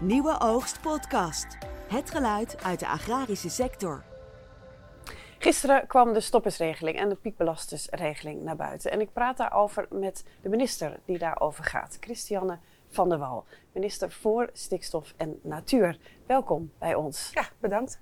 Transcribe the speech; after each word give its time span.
Nieuwe 0.00 0.40
Oogst 0.40 0.80
Podcast. 0.80 1.58
Het 1.88 2.10
geluid 2.10 2.62
uit 2.62 2.80
de 2.80 2.88
agrarische 2.88 3.48
sector. 3.48 4.04
Gisteren 5.38 5.86
kwam 5.86 6.12
de 6.12 6.20
stoppersregeling 6.20 6.98
en 6.98 7.08
de 7.08 7.14
piekbelastersregeling 7.14 8.42
naar 8.42 8.56
buiten. 8.56 8.90
En 8.90 9.00
ik 9.00 9.12
praat 9.12 9.36
daarover 9.36 9.86
met 9.90 10.24
de 10.42 10.48
minister 10.48 11.00
die 11.04 11.18
daarover 11.18 11.64
gaat, 11.64 11.96
Christiane 12.00 12.58
van 12.88 13.08
der 13.08 13.18
Wal. 13.18 13.44
Minister 13.72 14.10
voor 14.10 14.50
Stikstof 14.52 15.14
en 15.16 15.40
Natuur. 15.42 15.98
Welkom 16.26 16.72
bij 16.78 16.94
ons. 16.94 17.30
Ja, 17.34 17.44
bedankt. 17.58 18.00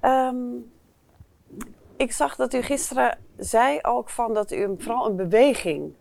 Ehm, 0.00 0.36
ik 1.96 2.12
zag 2.12 2.36
dat 2.36 2.54
u 2.54 2.62
gisteren 2.62 3.18
zei 3.36 3.78
ook 3.82 4.10
van 4.10 4.34
dat 4.34 4.52
u 4.52 4.74
vooral 4.78 5.06
een 5.06 5.16
beweging 5.16 5.94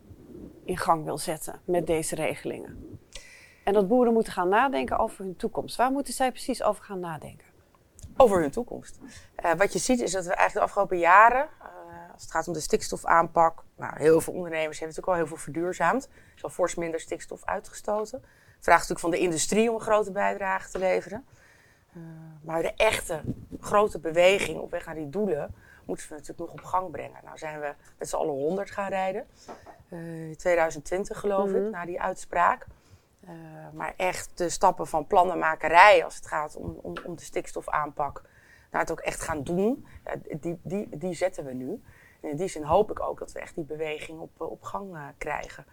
in 0.65 0.77
gang 0.77 1.03
wil 1.03 1.17
zetten 1.17 1.61
met 1.65 1.87
deze 1.87 2.15
regelingen. 2.15 2.99
En 3.63 3.73
dat 3.73 3.87
boeren 3.87 4.13
moeten 4.13 4.33
gaan 4.33 4.49
nadenken 4.49 4.97
over 4.97 5.23
hun 5.23 5.35
toekomst. 5.35 5.75
Waar 5.75 5.91
moeten 5.91 6.13
zij 6.13 6.31
precies 6.31 6.63
over 6.63 6.83
gaan 6.83 6.99
nadenken? 6.99 7.47
Over 8.17 8.41
hun 8.41 8.51
toekomst. 8.51 8.99
Uh, 9.45 9.53
wat 9.53 9.73
je 9.73 9.79
ziet 9.79 9.99
is 10.01 10.11
dat 10.11 10.25
we 10.25 10.33
eigenlijk 10.33 10.53
de 10.53 10.71
afgelopen 10.71 10.97
jaren, 10.97 11.47
uh, 11.59 12.13
als 12.13 12.21
het 12.21 12.31
gaat 12.31 12.47
om 12.47 12.53
de 12.53 12.59
stikstofaanpak, 12.59 13.63
nou, 13.75 13.93
heel 13.97 14.21
veel 14.21 14.33
ondernemers 14.33 14.79
hebben 14.79 14.95
natuurlijk 14.95 15.07
al 15.07 15.13
heel 15.13 15.27
veel 15.27 15.43
verduurzaamd. 15.43 16.05
Er 16.05 16.35
is 16.35 16.43
al 16.43 16.49
fors 16.49 16.75
minder 16.75 16.99
stikstof 16.99 17.45
uitgestoten. 17.45 18.21
Het 18.21 18.69
vraagt 18.69 18.89
natuurlijk 18.89 18.99
van 18.99 19.11
de 19.11 19.19
industrie 19.19 19.69
om 19.69 19.75
een 19.75 19.81
grote 19.81 20.11
bijdrage 20.11 20.69
te 20.69 20.79
leveren. 20.79 21.25
Uh, 21.97 22.03
maar 22.41 22.61
de 22.61 22.73
echte 22.73 23.21
grote 23.59 23.99
beweging 23.99 24.59
op 24.59 24.71
weg 24.71 24.85
naar 24.85 24.95
die 24.95 25.09
doelen 25.09 25.55
moeten 25.85 26.07
we 26.09 26.13
natuurlijk 26.13 26.39
nog 26.39 26.51
op 26.51 26.63
gang 26.63 26.91
brengen. 26.91 27.19
Nou 27.23 27.37
zijn 27.37 27.59
we 27.59 27.73
met 27.97 28.09
z'n 28.09 28.15
allen 28.15 28.33
100 28.33 28.71
gaan 28.71 28.89
rijden. 28.89 29.27
in 29.89 30.35
2020 30.37 31.19
geloof 31.19 31.47
mm 31.47 31.55
-hmm. 31.55 31.65
ik, 31.65 31.71
na 31.71 31.85
die 31.85 32.01
uitspraak. 32.01 32.67
Uh, 33.23 33.31
maar 33.73 33.93
echt 33.97 34.37
de 34.37 34.49
stappen 34.49 34.87
van 34.87 35.07
plannenmakerij 35.07 36.03
als 36.03 36.15
het 36.15 36.27
gaat 36.27 36.55
om, 36.55 36.79
om, 36.81 36.93
om 37.05 37.15
de 37.15 37.23
stikstofaanpak 37.23 38.21
naar 38.71 38.81
het 38.81 38.91
ook 38.91 38.99
echt 38.99 39.21
gaan 39.21 39.43
doen, 39.43 39.85
ja, 40.05 40.35
die, 40.39 40.59
die, 40.63 40.97
die 40.97 41.13
zetten 41.13 41.45
we 41.45 41.53
nu. 41.53 41.81
En 42.21 42.29
in 42.29 42.35
die 42.35 42.47
zin 42.47 42.63
hoop 42.63 42.91
ik 42.91 42.99
ook 42.99 43.19
dat 43.19 43.31
we 43.31 43.39
echt 43.39 43.55
die 43.55 43.63
beweging 43.63 44.19
op, 44.19 44.41
op 44.41 44.63
gang 44.63 44.95
uh, 44.95 45.05
krijgen. 45.17 45.65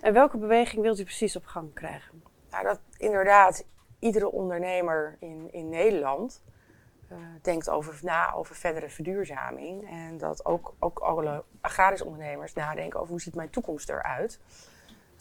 En 0.00 0.12
welke 0.12 0.38
beweging 0.38 0.82
wilt 0.82 0.98
u 0.98 1.04
precies 1.04 1.36
op 1.36 1.44
gang 1.44 1.74
krijgen? 1.74 2.22
Nou, 2.50 2.64
dat 2.64 2.80
inderdaad 2.96 3.64
iedere 3.98 4.30
ondernemer 4.30 5.16
in, 5.18 5.52
in 5.52 5.68
Nederland 5.68 6.42
uh, 7.12 7.18
denkt 7.42 7.70
over, 7.70 7.98
na 8.02 8.32
over 8.32 8.54
verdere 8.54 8.88
verduurzaming. 8.88 9.90
En 9.90 10.18
dat 10.18 10.44
ook, 10.44 10.74
ook 10.78 10.98
alle 10.98 11.44
agrarische 11.60 12.04
ondernemers 12.04 12.52
nadenken 12.52 12.98
over 12.98 13.10
hoe 13.10 13.20
ziet 13.20 13.34
mijn 13.34 13.50
toekomst 13.50 13.88
eruit. 13.88 14.40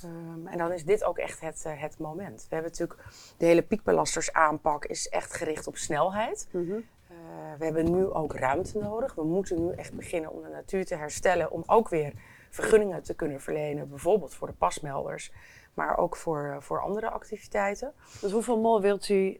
Um, 0.03 0.47
en 0.47 0.57
dan 0.57 0.71
is 0.71 0.85
dit 0.85 1.03
ook 1.03 1.17
echt 1.17 1.39
het, 1.39 1.63
uh, 1.67 1.81
het 1.81 1.99
moment. 1.99 2.45
We 2.49 2.55
hebben 2.55 2.71
natuurlijk 2.71 2.99
de 3.37 3.45
hele 3.45 3.61
piekbelastersaanpak 3.61 4.85
is 4.85 5.09
echt 5.09 5.33
gericht 5.33 5.67
op 5.67 5.77
snelheid. 5.77 6.47
Mm 6.51 6.69
-hmm. 6.69 6.85
uh, 7.11 7.17
we 7.57 7.65
hebben 7.65 7.91
nu 7.91 8.05
ook 8.05 8.35
ruimte 8.35 8.79
nodig. 8.79 9.15
We 9.15 9.23
moeten 9.23 9.65
nu 9.65 9.73
echt 9.73 9.93
beginnen 9.93 10.31
om 10.31 10.41
de 10.41 10.49
natuur 10.49 10.85
te 10.85 10.95
herstellen. 10.95 11.51
Om 11.51 11.63
ook 11.65 11.89
weer 11.89 12.13
vergunningen 12.49 13.03
te 13.03 13.13
kunnen 13.13 13.41
verlenen. 13.41 13.89
Bijvoorbeeld 13.89 14.33
voor 14.33 14.47
de 14.47 14.53
pasmelders. 14.53 15.31
Maar 15.73 15.97
ook 15.97 16.15
voor, 16.15 16.57
voor 16.59 16.81
andere 16.81 17.09
activiteiten. 17.09 17.93
Dus 18.21 18.31
hoeveel 18.31 18.59
mol 18.59 18.81
wilt 18.81 19.09
u 19.09 19.39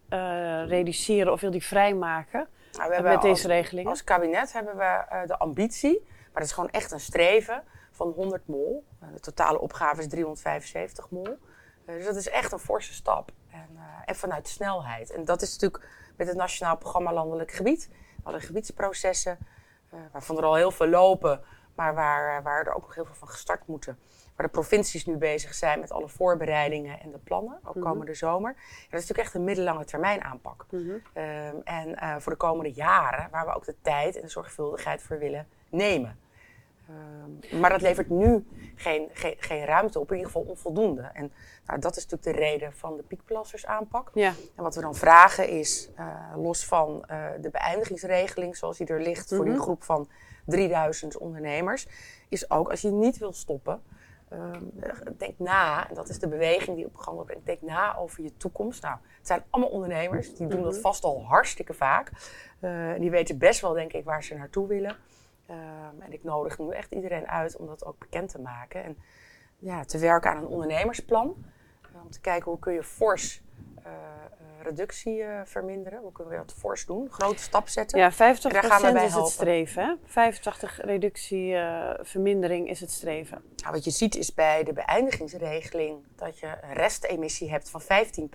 reduceren 0.68 1.32
of 1.32 1.42
wilt 1.42 1.56
u 1.56 1.62
vrijmaken 1.62 2.48
nou, 2.72 2.96
we 2.96 3.02
met 3.02 3.22
deze 3.22 3.48
regeling? 3.48 3.88
Als 3.88 4.04
kabinet 4.04 4.54
hebben 4.54 4.78
we 4.78 5.24
de 5.28 5.38
ambitie. 5.38 6.02
Maar 6.06 6.42
dat 6.42 6.44
is 6.44 6.52
gewoon 6.52 6.70
echt 6.70 6.92
een 6.92 7.00
streven 7.00 7.64
van 7.94 8.12
100 8.12 8.48
mol. 8.48 8.84
De 9.14 9.20
totale 9.20 9.60
opgave 9.60 10.02
is 10.02 10.08
375 10.08 11.10
mol. 11.10 11.38
Dus 11.86 12.06
dat 12.06 12.16
is 12.16 12.30
echt 12.30 12.52
een 12.52 12.60
forse 12.60 12.94
stap. 12.94 13.32
En, 13.52 13.70
uh, 13.74 13.82
en 14.06 14.16
vanuit 14.16 14.48
snelheid. 14.48 15.12
En 15.12 15.26
dat 15.26 15.42
is 15.42 15.52
natuurlijk 15.52 15.88
met 16.18 16.28
het 16.28 16.38
Nationaal 16.38 16.78
Programma 16.78 17.14
Landelijk 17.14 17.52
Gebied. 17.52 17.90
We 18.16 18.22
hadden 18.24 18.42
gebiedsprocessen, 18.42 19.38
waarvan 20.12 20.38
er 20.38 20.44
al 20.44 20.56
heel 20.56 20.72
veel 20.72 20.88
lopen, 20.88 21.42
maar 21.76 21.96
waar, 21.96 22.44
waar 22.44 22.66
er 22.66 22.74
ook 22.74 22.82
nog 22.82 22.96
heel 22.96 23.06
veel 23.06 23.16
van 23.16 23.28
gestart 23.28 23.68
moeten. 23.68 24.00
Waar 24.36 24.46
de 24.46 24.52
provincies 24.52 25.06
nu 25.06 25.18
bezig 25.18 25.54
zijn 25.54 25.80
met 25.80 25.92
alle 25.92 26.10
voorbereidingen 26.10 27.00
en 27.00 27.12
de 27.12 27.18
plannen, 27.18 27.60
ook 27.64 27.76
Mhm. 27.76 27.84
komende 27.86 28.14
zomer. 28.14 28.50
En 28.52 28.58
dat 28.90 29.00
is 29.02 29.08
natuurlijk 29.08 29.20
echt 29.20 29.34
een 29.34 29.44
middellange 29.44 29.86
termijn 29.86 30.24
aanpak. 30.24 30.66
Um, 30.72 31.62
en 31.64 31.90
uh, 31.90 32.16
voor 32.18 32.32
de 32.32 32.38
komende 32.38 32.72
jaren, 32.72 33.28
waar 33.32 33.46
we 33.46 33.54
ook 33.54 33.66
de 33.66 33.76
tijd 33.82 34.16
en 34.16 34.22
de 34.22 34.28
zorgvuldigheid 34.28 35.02
voor 35.02 35.20
willen 35.20 35.48
nemen. 35.70 36.20
Um, 37.52 37.60
maar 37.60 37.70
dat 37.70 37.82
levert 37.82 38.10
nu 38.10 38.46
geen, 38.76 39.10
geen, 39.14 39.36
geen 39.38 39.66
ruimte 39.66 40.00
op, 40.00 40.10
in 40.12 40.18
ieder 40.18 40.32
geval 40.32 40.48
onvoldoende. 40.50 41.02
En 41.14 41.32
nou, 41.66 41.80
dat 41.80 41.96
is 41.98 42.06
natuurlijk 42.08 42.38
de 42.38 42.44
reden 42.46 42.74
van 42.74 42.98
de 42.98 43.04
piekbelassersaanpak. 43.04 44.12
Ja. 44.14 44.34
En 44.56 44.64
wat 44.64 44.76
we 44.76 44.82
dan 44.82 44.96
vragen 44.96 45.50
is, 45.50 45.90
uh, 46.00 46.08
los 46.36 46.66
van 46.66 47.06
uh, 47.12 47.26
de 47.42 47.50
beëindigingsregeling 47.50 48.58
zoals 48.58 48.78
die 48.78 48.88
er 48.88 49.02
ligt 49.02 49.28
voor 49.30 49.38
Mhm. 49.46 49.52
die 49.52 49.60
groep 49.62 49.84
van 49.84 50.10
3000 50.46 51.18
ondernemers, 51.18 51.88
is 52.30 52.50
ook 52.52 52.70
als 52.70 52.82
je 52.82 52.90
niet 52.92 53.18
wil 53.18 53.34
stoppen, 53.34 53.82
um, 54.34 54.72
denk 55.18 55.34
na, 55.40 55.90
en 55.90 55.96
dat 55.96 56.10
is 56.10 56.20
de 56.20 56.28
beweging 56.28 56.76
die 56.76 56.86
op 56.86 56.96
gang 56.96 57.16
wordt, 57.16 57.36
denk 57.46 57.62
na 57.62 57.98
over 57.98 58.24
je 58.24 58.38
toekomst. 58.38 58.82
Nou, 58.82 58.96
het 59.18 59.28
zijn 59.28 59.44
allemaal 59.50 59.72
ondernemers, 59.72 60.36
die 60.36 60.48
doen 60.48 60.60
Mhm. 60.60 60.70
dat 60.70 60.78
vast 60.78 61.04
al 61.04 61.26
hartstikke 61.26 61.74
vaak. 61.74 62.12
Uh, 62.62 62.94
die 63.00 63.12
weten 63.12 63.38
best 63.38 63.62
wel, 63.62 63.74
denk 63.74 63.94
ik, 63.94 64.04
waar 64.04 64.24
ze 64.24 64.36
naartoe 64.36 64.68
willen. 64.68 64.96
Um, 65.50 66.02
en 66.02 66.14
ik 66.14 66.24
nodig 66.24 66.58
nu 66.58 66.70
echt 66.70 66.92
iedereen 66.92 67.28
uit 67.28 67.58
om 67.58 67.68
dat 67.68 67.86
ook 67.86 68.00
bekend 68.00 68.30
te 68.30 68.40
maken. 68.40 68.84
En 68.84 68.98
ja, 69.58 69.84
te 69.84 69.98
werken 69.98 70.32
aan 70.32 70.38
een 70.38 70.48
ondernemersplan. 70.48 71.36
Uh, 71.96 72.04
om 72.04 72.12
te 72.12 72.22
kijken 72.22 72.52
hoe 72.52 72.60
kun 72.60 72.74
je 72.74 72.84
fors 72.84 73.42
uh, 73.86 73.92
reductie 74.64 75.18
uh, 75.18 75.42
verminderen. 75.46 76.00
Hoe 76.00 76.12
kunnen 76.12 76.34
we 76.34 76.40
dat 76.40 76.56
fors 76.58 76.86
doen? 76.86 77.08
Grote 77.12 77.42
stap 77.42 77.68
zetten. 77.68 78.00
Ja, 78.00 78.14
50% 78.14 78.16
En 78.18 78.38
daar 78.42 78.64
gaan 78.64 78.82
we 78.82 78.92
bij 78.92 79.06
is 79.06 79.14
het 79.14 79.28
streven. 79.28 79.84
Hè? 79.84 79.94
85 80.06 80.80
reductie, 80.82 81.56
eh, 81.56 81.94
vermindering 82.02 82.70
is 82.70 82.80
het 82.80 82.92
streven. 82.92 83.44
Nou, 83.56 83.74
wat 83.74 83.84
je 83.84 83.92
ziet 83.92 84.16
is 84.16 84.34
bij 84.34 84.64
de 84.64 84.74
beëindigingsregeling 84.74 85.98
dat 86.16 86.40
je 86.40 86.48
een 86.62 86.74
restemissie 86.74 87.52
hebt 87.52 87.70
van 87.70 87.82
15 87.82 88.30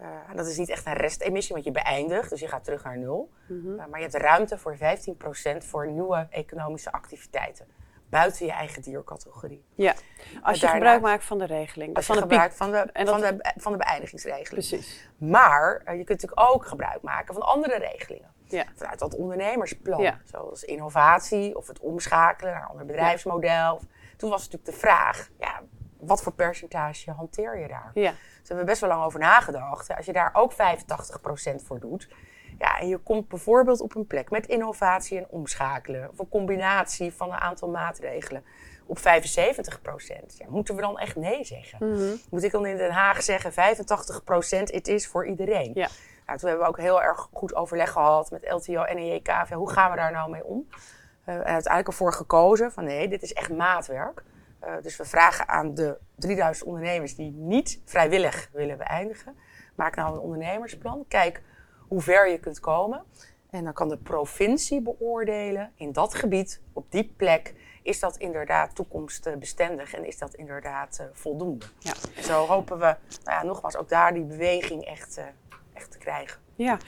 Uh, 0.00 0.06
en 0.30 0.36
dat 0.36 0.46
is 0.46 0.56
niet 0.56 0.68
echt 0.68 0.86
een 0.86 0.92
restemissie, 0.92 1.52
want 1.54 1.64
je 1.66 1.72
beëindigt, 1.72 2.30
dus 2.30 2.40
je 2.40 2.48
gaat 2.48 2.64
terug 2.64 2.84
naar 2.84 2.98
nul. 2.98 3.30
Mhm. 3.48 3.68
Uh, 3.68 3.76
maar 3.90 4.00
je 4.00 4.06
hebt 4.08 4.14
ruimte 4.14 4.58
voor 4.58 4.76
15% 4.76 5.64
voor 5.64 5.86
nieuwe 5.90 6.26
economische 6.30 6.92
activiteiten. 6.92 7.66
Buiten 8.08 8.46
je 8.46 8.52
eigen 8.52 8.82
diercategorie. 8.82 9.64
Ja, 9.74 9.94
als 10.42 10.60
je 10.60 10.66
gebruik 10.68 11.00
maakt 11.00 11.24
van 11.24 11.38
de 11.38 11.44
regeling. 11.44 11.96
Als 11.96 12.06
je 12.06 12.12
van 12.12 12.22
de 12.22 12.28
gebruik 12.28 12.52
van 12.52 12.70
de, 12.70 12.90
dat- 12.92 13.08
van, 13.08 13.20
de, 13.20 13.52
van 13.56 13.72
de 13.72 13.78
beëindigingsregeling. 13.78 14.48
Precies. 14.48 15.10
Maar 15.18 15.80
uh, 15.84 15.98
je 15.98 16.04
kunt 16.04 16.22
natuurlijk 16.22 16.54
ook 16.54 16.66
gebruik 16.66 17.02
maken 17.02 17.34
van 17.34 17.42
andere 17.42 17.78
regelingen. 17.78 18.32
Ja. 18.44 18.64
Vanuit 18.74 18.98
dat 18.98 19.14
ondernemersplan. 19.16 20.02
Ja. 20.02 20.20
Zoals 20.24 20.64
innovatie 20.64 21.56
of 21.56 21.66
het 21.66 21.78
omschakelen 21.78 22.52
naar 22.52 22.62
een 22.62 22.68
ander 22.68 22.86
bedrijfsmodel. 22.86 23.80
Toen 24.16 24.30
was 24.30 24.42
natuurlijk 24.44 24.70
de 24.70 24.78
vraag, 24.86 25.28
ja, 25.38 25.62
wat 26.06 26.22
voor 26.22 26.32
percentage 26.32 27.10
hanteer 27.10 27.58
je 27.58 27.68
daar? 27.68 27.90
Ja. 27.94 28.10
Dus 28.10 28.18
daar 28.20 28.42
hebben 28.46 28.58
we 28.58 28.70
best 28.70 28.80
wel 28.80 28.90
lang 28.90 29.04
over 29.04 29.20
nagedacht. 29.20 29.96
Als 29.96 30.06
je 30.06 30.12
daar 30.12 30.30
ook 30.32 30.52
85% 30.52 30.56
voor 31.64 31.80
doet. 31.80 32.08
Ja, 32.58 32.78
en 32.78 32.88
je 32.88 32.98
komt 32.98 33.28
bijvoorbeeld 33.28 33.80
op 33.80 33.94
een 33.94 34.06
plek 34.06 34.30
met 34.30 34.46
innovatie 34.46 35.18
en 35.18 35.26
omschakelen. 35.28 36.10
Of 36.10 36.18
een 36.18 36.28
combinatie 36.28 37.12
van 37.12 37.32
een 37.32 37.40
aantal 37.40 37.68
maatregelen. 37.68 38.44
Op 38.86 38.98
75%. 38.98 39.02
Ja, 40.38 40.46
moeten 40.48 40.74
we 40.74 40.80
dan 40.80 40.98
echt 40.98 41.16
nee 41.16 41.44
zeggen? 41.44 41.88
Mhm. 41.90 42.16
Moet 42.30 42.42
ik 42.42 42.50
dan 42.50 42.66
in 42.66 42.76
Den 42.76 42.90
Haag 42.90 43.22
zeggen 43.22 43.52
85% 43.52 44.70
het 44.70 44.88
is 44.88 45.06
voor 45.06 45.26
iedereen? 45.26 45.70
Ja. 45.74 45.88
Nou, 46.26 46.38
toen 46.38 46.48
hebben 46.48 46.66
we 46.66 46.72
ook 46.72 46.80
heel 46.80 47.02
erg 47.02 47.28
goed 47.32 47.54
overleg 47.54 47.90
gehad 47.90 48.30
met 48.30 48.50
LTO 48.50 48.82
en 48.82 48.96
EJK. 48.96 49.26
Ja, 49.26 49.46
hoe 49.52 49.70
gaan 49.70 49.90
we 49.90 49.96
daar 49.96 50.12
nou 50.12 50.30
mee 50.30 50.44
om? 50.44 50.68
Uh, 50.68 51.34
en 51.34 51.44
uiteindelijk 51.44 51.88
ervoor 51.88 52.12
gekozen 52.12 52.72
van 52.72 52.84
nee, 52.84 53.08
dit 53.08 53.22
is 53.22 53.32
echt 53.32 53.52
maatwerk. 53.52 54.22
Uh, 54.66 54.74
dus 54.82 54.96
we 54.96 55.04
vragen 55.04 55.48
aan 55.48 55.74
de 55.74 55.98
3000 56.16 56.66
ondernemers 56.66 57.16
die 57.16 57.32
niet 57.32 57.80
vrijwillig 57.84 58.48
willen 58.52 58.78
beëindigen. 58.78 59.36
Maak 59.74 59.96
nou 59.96 60.14
een 60.14 60.20
ondernemersplan. 60.20 61.04
Kijk 61.08 61.42
hoe 61.88 62.00
ver 62.00 62.30
je 62.30 62.38
kunt 62.38 62.60
komen. 62.60 63.04
En 63.50 63.64
dan 63.64 63.72
kan 63.72 63.88
de 63.88 63.98
provincie 63.98 64.82
beoordelen 64.82 65.72
in 65.74 65.92
dat 65.92 66.14
gebied, 66.14 66.60
op 66.72 66.90
die 66.90 67.14
plek, 67.16 67.54
is 67.82 68.00
dat 68.00 68.16
inderdaad 68.16 68.74
toekomstbestendig 68.74 69.94
en 69.94 70.04
is 70.04 70.18
dat 70.18 70.34
inderdaad 70.34 70.98
uh, 71.00 71.06
voldoende. 71.12 71.66
Ja. 71.78 71.92
En 72.16 72.24
zo 72.24 72.46
hopen 72.46 72.78
we, 72.78 72.96
nou 73.24 73.38
ja, 73.38 73.42
nogmaals, 73.42 73.76
ook 73.76 73.88
daar 73.88 74.14
die 74.14 74.24
beweging 74.24 74.84
echt, 74.84 75.18
uh, 75.18 75.24
echt 75.72 75.90
te 75.90 75.98
krijgen. 75.98 76.43
Ja, 76.56 76.78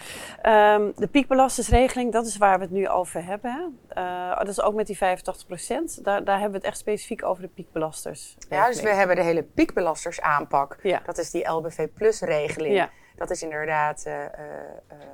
um, 0.75 0.93
de 0.97 1.07
piekbelastersregeling, 1.07 2.13
dat 2.13 2.27
is 2.27 2.37
waar 2.37 2.59
we 2.59 2.65
het 2.65 2.73
nu 2.73 2.89
over 2.89 3.25
hebben. 3.25 3.79
Uh, 3.99 4.39
dat 4.39 4.49
is 4.49 4.61
ook 4.61 4.75
met 4.75 4.87
die 4.87 4.97
85 4.97 5.47
procent. 5.47 6.05
Daar, 6.05 6.25
daar 6.25 6.35
hebben 6.41 6.51
we 6.51 6.57
het 6.57 6.67
echt 6.67 6.79
specifiek 6.79 7.25
over 7.25 7.43
de 7.43 7.49
piekbelasters. 7.49 8.37
Ja, 8.49 8.67
dus 8.67 8.81
we 8.81 8.89
hebben 8.89 9.17
de 9.17 9.23
hele 9.23 9.43
piekbelastersaanpak. 9.43 10.79
Ja. 10.83 11.03
Dat 11.05 11.19
is 11.19 11.31
die 11.31 11.49
LBV 11.49 11.89
Plus 11.95 12.21
regeling. 12.21 12.75
Ja. 12.75 12.91
Dat 13.17 13.31
is 13.31 13.43
inderdaad 13.43 14.05
uh, 14.07 14.15
uh, 14.15 14.29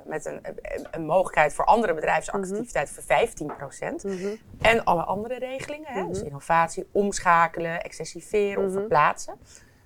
met 0.05 0.25
een, 0.25 0.41
een, 0.91 1.05
mogelijkheid 1.05 1.53
voor 1.53 1.65
andere 1.65 1.93
bedrijfsactiviteiten 1.93 2.93
Mhm. 2.95 3.03
voor 3.03 3.17
15 3.17 3.55
procent. 3.57 4.03
Mm 4.03 4.17
-hmm. 4.17 4.37
En 4.61 4.83
alle 4.83 5.03
andere 5.03 5.39
regelingen, 5.39 5.93
hè? 5.93 5.99
Mhm. 5.99 6.09
dus 6.09 6.23
innovatie, 6.23 6.87
omschakelen, 6.91 7.81
excessiveren 7.81 8.63
Mhm. 8.63 8.65
of 8.67 8.73
verplaatsen. 8.73 9.33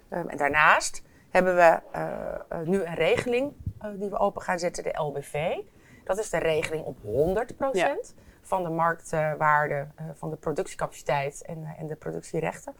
Um, 0.09 0.29
en 0.29 0.37
daarnaast 0.37 1.03
hebben 1.29 1.55
we 1.55 1.79
eh, 1.91 2.03
eh, 2.49 2.59
nu 2.65 2.83
een 2.83 2.95
regeling 2.95 3.47
eh, 3.47 3.66
die 3.97 4.09
we 4.09 4.17
open 4.17 4.41
gaan 4.41 4.59
zetten, 4.59 4.83
de 4.83 5.01
LBV. 5.01 5.57
Dat 6.03 6.17
is 6.17 6.29
de 6.29 6.37
regeling 6.37 6.85
op 6.85 6.97
100% 6.97 8.13
van 8.41 8.63
de 8.63 8.69
marktwaarde 8.69 9.87
eh, 9.95 10.05
van 10.13 10.29
de 10.29 10.35
productiecapaciteit 10.35 11.43
en, 11.45 11.63
eh, 11.63 11.79
en 11.81 11.87
de 11.87 11.95
productierechten. 11.95 12.75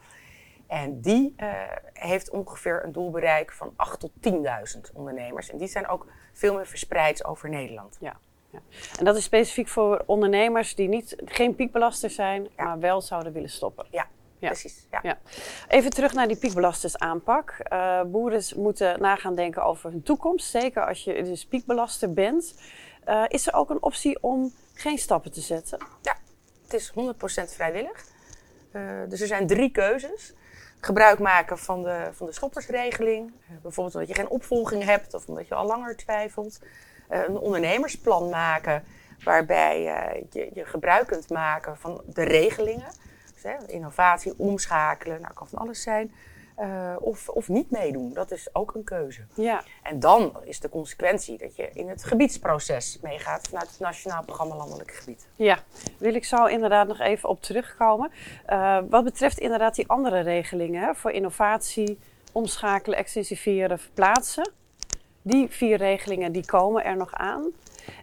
En 0.66 1.00
die 1.00 1.34
eh, 1.36 1.52
heeft 1.92 2.30
ongeveer 2.30 2.84
een 2.84 2.92
doelbereik 2.92 3.52
van 3.52 3.72
8 3.76 4.00
tot 4.00 4.10
10.000 4.20 4.92
ondernemers. 4.92 5.50
En 5.50 5.58
die 5.58 5.68
zijn 5.68 5.88
ook 5.88 6.06
veel 6.32 6.54
meer 6.54 6.66
verspreid 6.66 7.24
over 7.24 7.48
Nederland. 7.48 7.96
Ja. 8.00 8.16
Ja. 8.50 8.58
En 8.98 9.04
dat 9.04 9.16
is 9.16 9.24
specifiek 9.24 9.68
voor 9.68 10.02
ondernemers 10.06 10.74
die 10.74 10.88
niet, 10.88 11.16
geen 11.24 11.54
piekbelaster 11.54 12.10
zijn, 12.10 12.48
Ja. 12.56 12.64
maar 12.64 12.78
wel 12.78 13.00
zouden 13.00 13.32
willen 13.32 13.50
stoppen. 13.50 13.86
Ja, 13.90 14.06
Ja. 14.38 14.48
precies. 14.48 14.86
Ja. 14.90 15.00
Ja. 15.02 15.18
Even 15.68 15.90
terug 15.90 16.12
naar 16.12 16.28
die 16.28 16.36
piekbelastingsaanpak. 16.36 17.50
Eh 17.58 18.02
boeren 18.02 18.42
moeten 18.56 19.00
nagaan 19.00 19.34
denken 19.34 19.64
over 19.64 19.90
hun 19.90 20.02
toekomst, 20.02 20.50
zeker 20.50 20.86
als 20.86 21.04
je 21.04 21.22
dus 21.24 21.46
piekbelaster 21.46 22.12
bent. 22.12 22.54
Eh, 23.04 23.24
is 23.28 23.46
er 23.46 23.54
ook 23.54 23.70
een 23.70 23.82
optie 23.82 24.22
om 24.22 24.52
geen 24.74 24.98
stappen 24.98 25.32
te 25.32 25.40
zetten? 25.40 25.78
Het 26.62 26.74
is 26.74 26.92
100% 26.94 27.52
vrijwillig. 27.52 28.04
Eh, 28.72 28.82
dus 29.08 29.20
er 29.20 29.26
zijn 29.26 29.46
drie 29.46 29.70
keuzes. 29.70 30.34
Gebruik 30.80 31.18
maken 31.18 31.58
van 31.58 31.82
de, 31.82 32.08
van 32.12 32.26
de 32.26 32.32
stoppersregeling. 32.32 33.32
Bijvoorbeeld 33.62 33.94
omdat 33.94 34.08
je 34.08 34.14
geen 34.14 34.28
opvolging 34.28 34.84
hebt 34.84 35.14
of 35.14 35.26
omdat 35.26 35.48
je 35.48 35.54
al 35.54 35.66
langer 35.66 35.96
twijfelt. 35.96 36.58
Een 37.08 37.38
ondernemersplan 37.38 38.28
maken 38.28 38.84
waarbij 39.24 39.82
je, 40.30 40.48
je 40.54 40.64
gebruik 40.64 41.06
kunt 41.06 41.30
maken 41.30 41.76
van 41.76 42.02
de 42.06 42.22
regelingen. 42.22 42.90
Hè, 43.42 43.66
innovatie, 43.66 44.34
omschakelen, 44.36 45.20
nou 45.20 45.34
kan 45.34 45.48
van 45.48 45.58
alles 45.58 45.82
zijn. 45.82 46.12
Eh, 46.58 46.96
of, 47.00 47.28
of 47.28 47.48
niet 47.48 47.70
meedoen, 47.70 48.12
dat 48.12 48.30
is 48.30 48.48
ook 48.52 48.74
een 48.74 48.84
keuze. 48.84 49.26
Ja, 49.34 49.62
En 49.82 50.00
dan 50.00 50.32
is 50.44 50.60
de 50.60 50.68
consequentie 50.68 51.38
dat 51.38 51.56
je 51.56 51.70
in 51.72 51.88
het 51.88 52.04
gebiedsproces 52.04 52.98
meegaat 53.02 53.48
vanuit 53.48 53.68
het 53.68 53.78
Nationaal 53.78 54.24
Programma 54.24 54.56
Landelijk 54.56 54.90
Gebied. 54.90 55.26
ja. 55.36 55.58
wil 55.98 56.14
ik 56.14 56.24
zo 56.24 56.44
inderdaad 56.44 56.88
nog 56.88 57.00
even 57.00 57.28
op 57.28 57.42
terugkomen. 57.42 58.10
Eh, 58.46 58.78
wat 58.88 59.04
betreft 59.04 59.38
inderdaad 59.38 59.74
die 59.74 59.88
andere 59.88 60.20
regelingen 60.20 60.82
hè, 60.82 60.94
voor 60.94 61.10
innovatie, 61.10 61.98
omschakelen, 62.32 62.98
extensiveren, 62.98 63.78
verplaatsen. 63.78 64.50
Die 65.22 65.48
vier 65.48 65.76
regelingen 65.76 66.32
die 66.32 66.46
komen 66.46 66.84
er 66.84 66.96
nog 66.96 67.14
aan. 67.14 67.44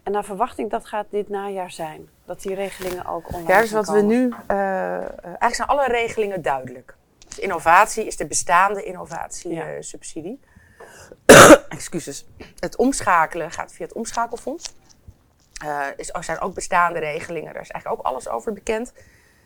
En 0.04 0.12
naar 0.12 0.26
verwachting 0.26 0.70
dat 0.70 0.86
gaat 0.86 1.06
dit 1.10 1.30
najaar 1.30 1.72
zijn. 1.72 2.10
Dat 2.26 2.42
die 2.42 2.56
regelingen 2.56 3.06
ook 3.06 3.28
online 3.34 3.48
Ja, 3.54 3.60
dus 3.62 3.72
wat 3.72 3.88
we 3.90 4.02
nu. 4.02 4.34
eh, 4.48 4.96
eh, 4.96 5.02
eigenlijk 5.24 5.56
zijn 5.56 5.68
alle 5.68 5.88
regelingen 5.88 6.42
duidelijk. 6.42 6.96
Dus 7.28 7.40
innovatie 7.40 8.06
is 8.06 8.18
de 8.18 8.28
bestaande 8.28 8.80
Ja. 8.80 8.86
innovatiesubsidie. 8.86 10.40
Excuses. 11.70 12.26
Het 12.60 12.76
omschakelen 12.76 13.52
gaat 13.52 13.72
via 13.74 13.86
het 13.86 13.94
omschakelfonds. 13.96 14.76
Eh 15.64 15.82
is, 15.96 16.10
er 16.14 16.24
zijn 16.24 16.40
ook 16.40 16.54
bestaande 16.54 17.00
regelingen, 17.00 17.54
daar 17.54 17.62
is 17.62 17.70
eigenlijk 17.70 18.02
ook 18.02 18.08
alles 18.08 18.28
over 18.30 18.54
bekend. 18.54 18.94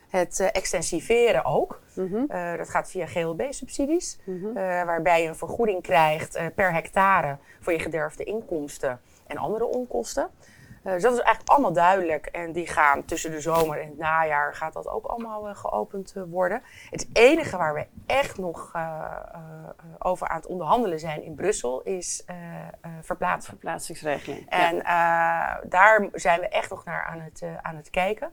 Het 0.09 0.39
extensiveren 0.39 1.45
ook. 1.45 1.81
Mhm. 1.93 2.25
Dat 2.57 2.69
gaat 2.69 2.89
via 2.89 3.05
GLB-subsidies, 3.05 4.19
Mhm. 4.23 4.53
waarbij 4.85 5.21
je 5.21 5.27
een 5.27 5.35
vergoeding 5.35 5.81
krijgt 5.81 6.39
per 6.55 6.73
hectare 6.73 7.37
voor 7.59 7.73
je 7.73 7.79
gederfde 7.79 8.23
inkomsten 8.23 9.01
en 9.27 9.37
andere 9.37 9.65
onkosten. 9.65 10.29
Eh, 10.89 10.95
dus 10.95 11.03
dat 11.03 11.13
is 11.13 11.19
eigenlijk 11.19 11.49
allemaal 11.49 11.73
duidelijk. 11.73 12.25
En 12.25 12.51
die 12.51 12.67
gaan 12.67 13.05
tussen 13.05 13.31
de 13.31 13.41
zomer 13.41 13.81
en 13.81 13.87
het 13.87 13.97
najaar 13.97 14.55
gaat 14.55 14.73
dat 14.73 14.87
ook 14.87 15.05
allemaal 15.05 15.47
eh, 15.47 15.55
geopend 15.55 16.13
eh, 16.15 16.23
worden. 16.27 16.61
Het 16.89 17.09
enige 17.13 17.57
waar 17.57 17.73
we 17.73 17.85
echt 18.05 18.37
nog 18.37 18.71
over 19.99 20.27
aan 20.27 20.35
het 20.35 20.47
onderhandelen 20.47 20.99
zijn 20.99 21.23
in 21.23 21.35
Brussel 21.35 21.81
is 21.81 22.25
verplaatsen. 23.01 23.53
Verplaatsingsregeling. 23.53 24.49
En 24.49 24.75
ja. 24.75 25.61
daar 25.63 26.07
zijn 26.13 26.39
we 26.39 26.47
echt 26.47 26.69
nog 26.69 26.85
naar 26.85 27.03
aan 27.03 27.19
het, 27.19 27.43
aan 27.61 27.75
het 27.75 27.89
kijken. 27.89 28.31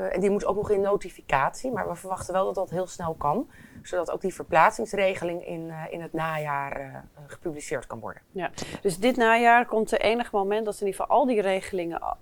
Eh, 0.00 0.14
en 0.14 0.20
die 0.20 0.30
moet 0.30 0.44
ook 0.46 0.56
nog 0.56 0.70
in 0.70 0.80
notificatie, 0.80 1.72
maar 1.72 1.88
we 1.88 1.94
verwachten 1.94 2.34
wel 2.34 2.44
dat 2.44 2.54
dat 2.54 2.70
heel 2.70 2.86
snel 2.86 3.14
kan. 3.14 3.48
Zodat 3.82 4.10
ook 4.10 4.20
die 4.20 4.34
verplaatsingsregeling 4.34 5.46
in, 5.46 5.70
eh, 5.70 5.92
in 5.92 6.00
het 6.02 6.12
najaar 6.12 6.76
eh, 6.80 6.94
gepubliceerd 7.26 7.86
kan 7.86 8.00
worden. 8.00 8.22
Dus 8.82 8.98
dit 8.98 9.16
najaar 9.16 9.66
komt 9.66 9.92
er 9.92 10.00
enig 10.00 10.32
moment 10.32 10.64
dat 10.64 10.74
in 10.80 10.86
ieder 10.86 11.00
geval 11.00 11.16
al 11.16 11.26
die 11.26 11.40
regelingen 11.40 12.02
o- 12.02 12.16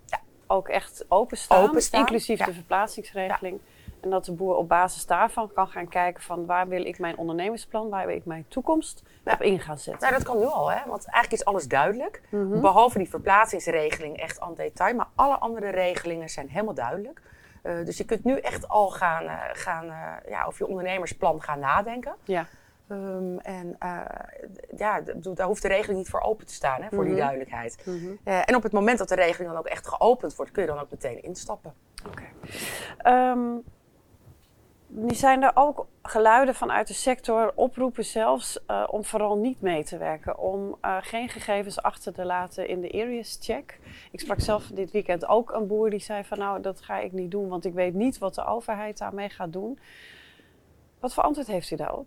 ook 0.46 0.68
echt 0.68 1.04
openstaan. 1.08 1.68
Openstaan, 1.68 2.00
Inclusief 2.00 2.38
ja. 2.38 2.44
de 2.44 2.52
verplaatsingsregeling. 2.52 3.60
En 4.00 4.10
dat 4.10 4.24
de 4.24 4.32
boer 4.32 4.54
op 4.56 4.68
basis 4.68 5.06
daarvan 5.06 5.52
kan 5.52 5.68
gaan 5.68 5.88
kijken 5.88 6.22
van 6.22 6.46
waar 6.46 6.68
wil 6.68 6.84
ik 6.84 6.98
mijn 6.98 7.16
ondernemersplan, 7.16 7.88
waar 7.88 8.06
wil 8.06 8.16
ik 8.16 8.24
mijn 8.24 8.44
toekomst 8.48 9.02
Ja. 9.24 9.32
op 9.32 9.42
in 9.42 9.60
gaan 9.60 9.78
zetten. 9.78 10.02
Nou, 10.08 10.12
dat 10.22 10.22
kan 10.32 10.38
nu 10.38 10.44
al, 10.44 10.70
hè? 10.70 10.78
want 10.86 11.04
eigenlijk 11.06 11.42
is 11.42 11.44
alles 11.44 11.68
duidelijk. 11.68 12.22
Mhm. 12.30 12.60
Behalve 12.60 12.98
die 12.98 13.08
verplaatsingsregeling 13.08 14.16
echt 14.16 14.40
aan 14.40 14.54
detail. 14.54 14.94
Maar 14.94 15.08
alle 15.14 15.38
andere 15.38 15.68
regelingen 15.70 16.28
zijn 16.28 16.48
helemaal 16.48 16.74
duidelijk. 16.74 17.22
Eh, 17.68 17.84
dus 17.84 17.96
je 17.96 18.04
kunt 18.04 18.24
nu 18.24 18.38
echt 18.38 18.68
al 18.68 18.88
gaan, 18.90 19.24
eh, 19.24 19.38
gaan 19.52 19.90
eh, 19.90 20.30
ja, 20.30 20.44
over 20.44 20.64
je 20.64 20.68
ondernemersplan 20.70 21.42
gaan 21.42 21.58
nadenken. 21.58 22.14
Ja. 22.24 22.46
Ehm, 22.88 23.38
en 23.38 23.76
ja, 24.76 25.00
daar 25.34 25.46
hoeft 25.46 25.62
de 25.62 25.68
regeling 25.68 25.98
niet 25.98 26.08
voor 26.08 26.20
open 26.20 26.46
te 26.46 26.52
staan, 26.54 26.82
hè, 26.82 26.88
voor 26.88 27.02
die 27.04 27.12
Mhm. 27.12 27.20
duidelijkheid. 27.22 27.82
Mhm. 27.84 28.10
En 28.24 28.56
op 28.56 28.62
het 28.62 28.72
moment 28.72 28.98
dat 28.98 29.08
de 29.08 29.14
regeling 29.14 29.50
dan 29.50 29.58
ook 29.58 29.66
echt 29.66 29.88
geopend 29.88 30.36
wordt, 30.36 30.52
kun 30.52 30.62
je 30.62 30.68
dan 30.68 30.78
ook 30.78 30.90
meteen 30.90 31.22
instappen. 31.22 31.74
Oké. 32.06 32.22
Ehm, 32.98 33.56
nu 34.88 35.14
zijn 35.14 35.42
er 35.42 35.50
ook 35.54 35.86
geluiden 36.02 36.54
vanuit 36.54 36.86
de 36.86 36.94
sector, 36.94 37.52
oproepen 37.54 38.04
zelfs, 38.04 38.64
eh, 38.66 38.84
om 38.90 39.04
vooral 39.04 39.36
niet 39.36 39.60
mee 39.60 39.84
te 39.84 39.98
werken. 39.98 40.38
Om 40.38 40.76
eh, 40.80 40.96
geen 41.00 41.28
gegevens 41.28 41.82
achter 41.82 42.12
te 42.12 42.24
laten 42.24 42.68
in 42.68 42.80
de 42.80 42.92
Areas 42.92 43.38
check. 43.40 43.78
Ik 44.10 44.20
sprak 44.20 44.40
zelf 44.40 44.66
dit 44.66 44.90
weekend 44.90 45.26
ook 45.26 45.50
een 45.50 45.66
boer 45.66 45.90
die 45.90 45.98
zei 46.00 46.24
van 46.24 46.38
nou, 46.38 46.60
dat 46.60 46.80
ga 46.80 46.98
ik 46.98 47.12
niet 47.12 47.30
doen, 47.30 47.48
want 47.48 47.64
ik 47.64 47.74
weet 47.74 47.94
niet 47.94 48.18
wat 48.18 48.34
de 48.34 48.44
overheid 48.44 48.98
daarmee 48.98 49.28
gaat 49.28 49.52
doen. 49.52 49.78
Wat 51.00 51.14
voor 51.14 51.22
antwoord 51.22 51.46
heeft 51.46 51.70
u 51.70 51.76
daarop? 51.76 52.06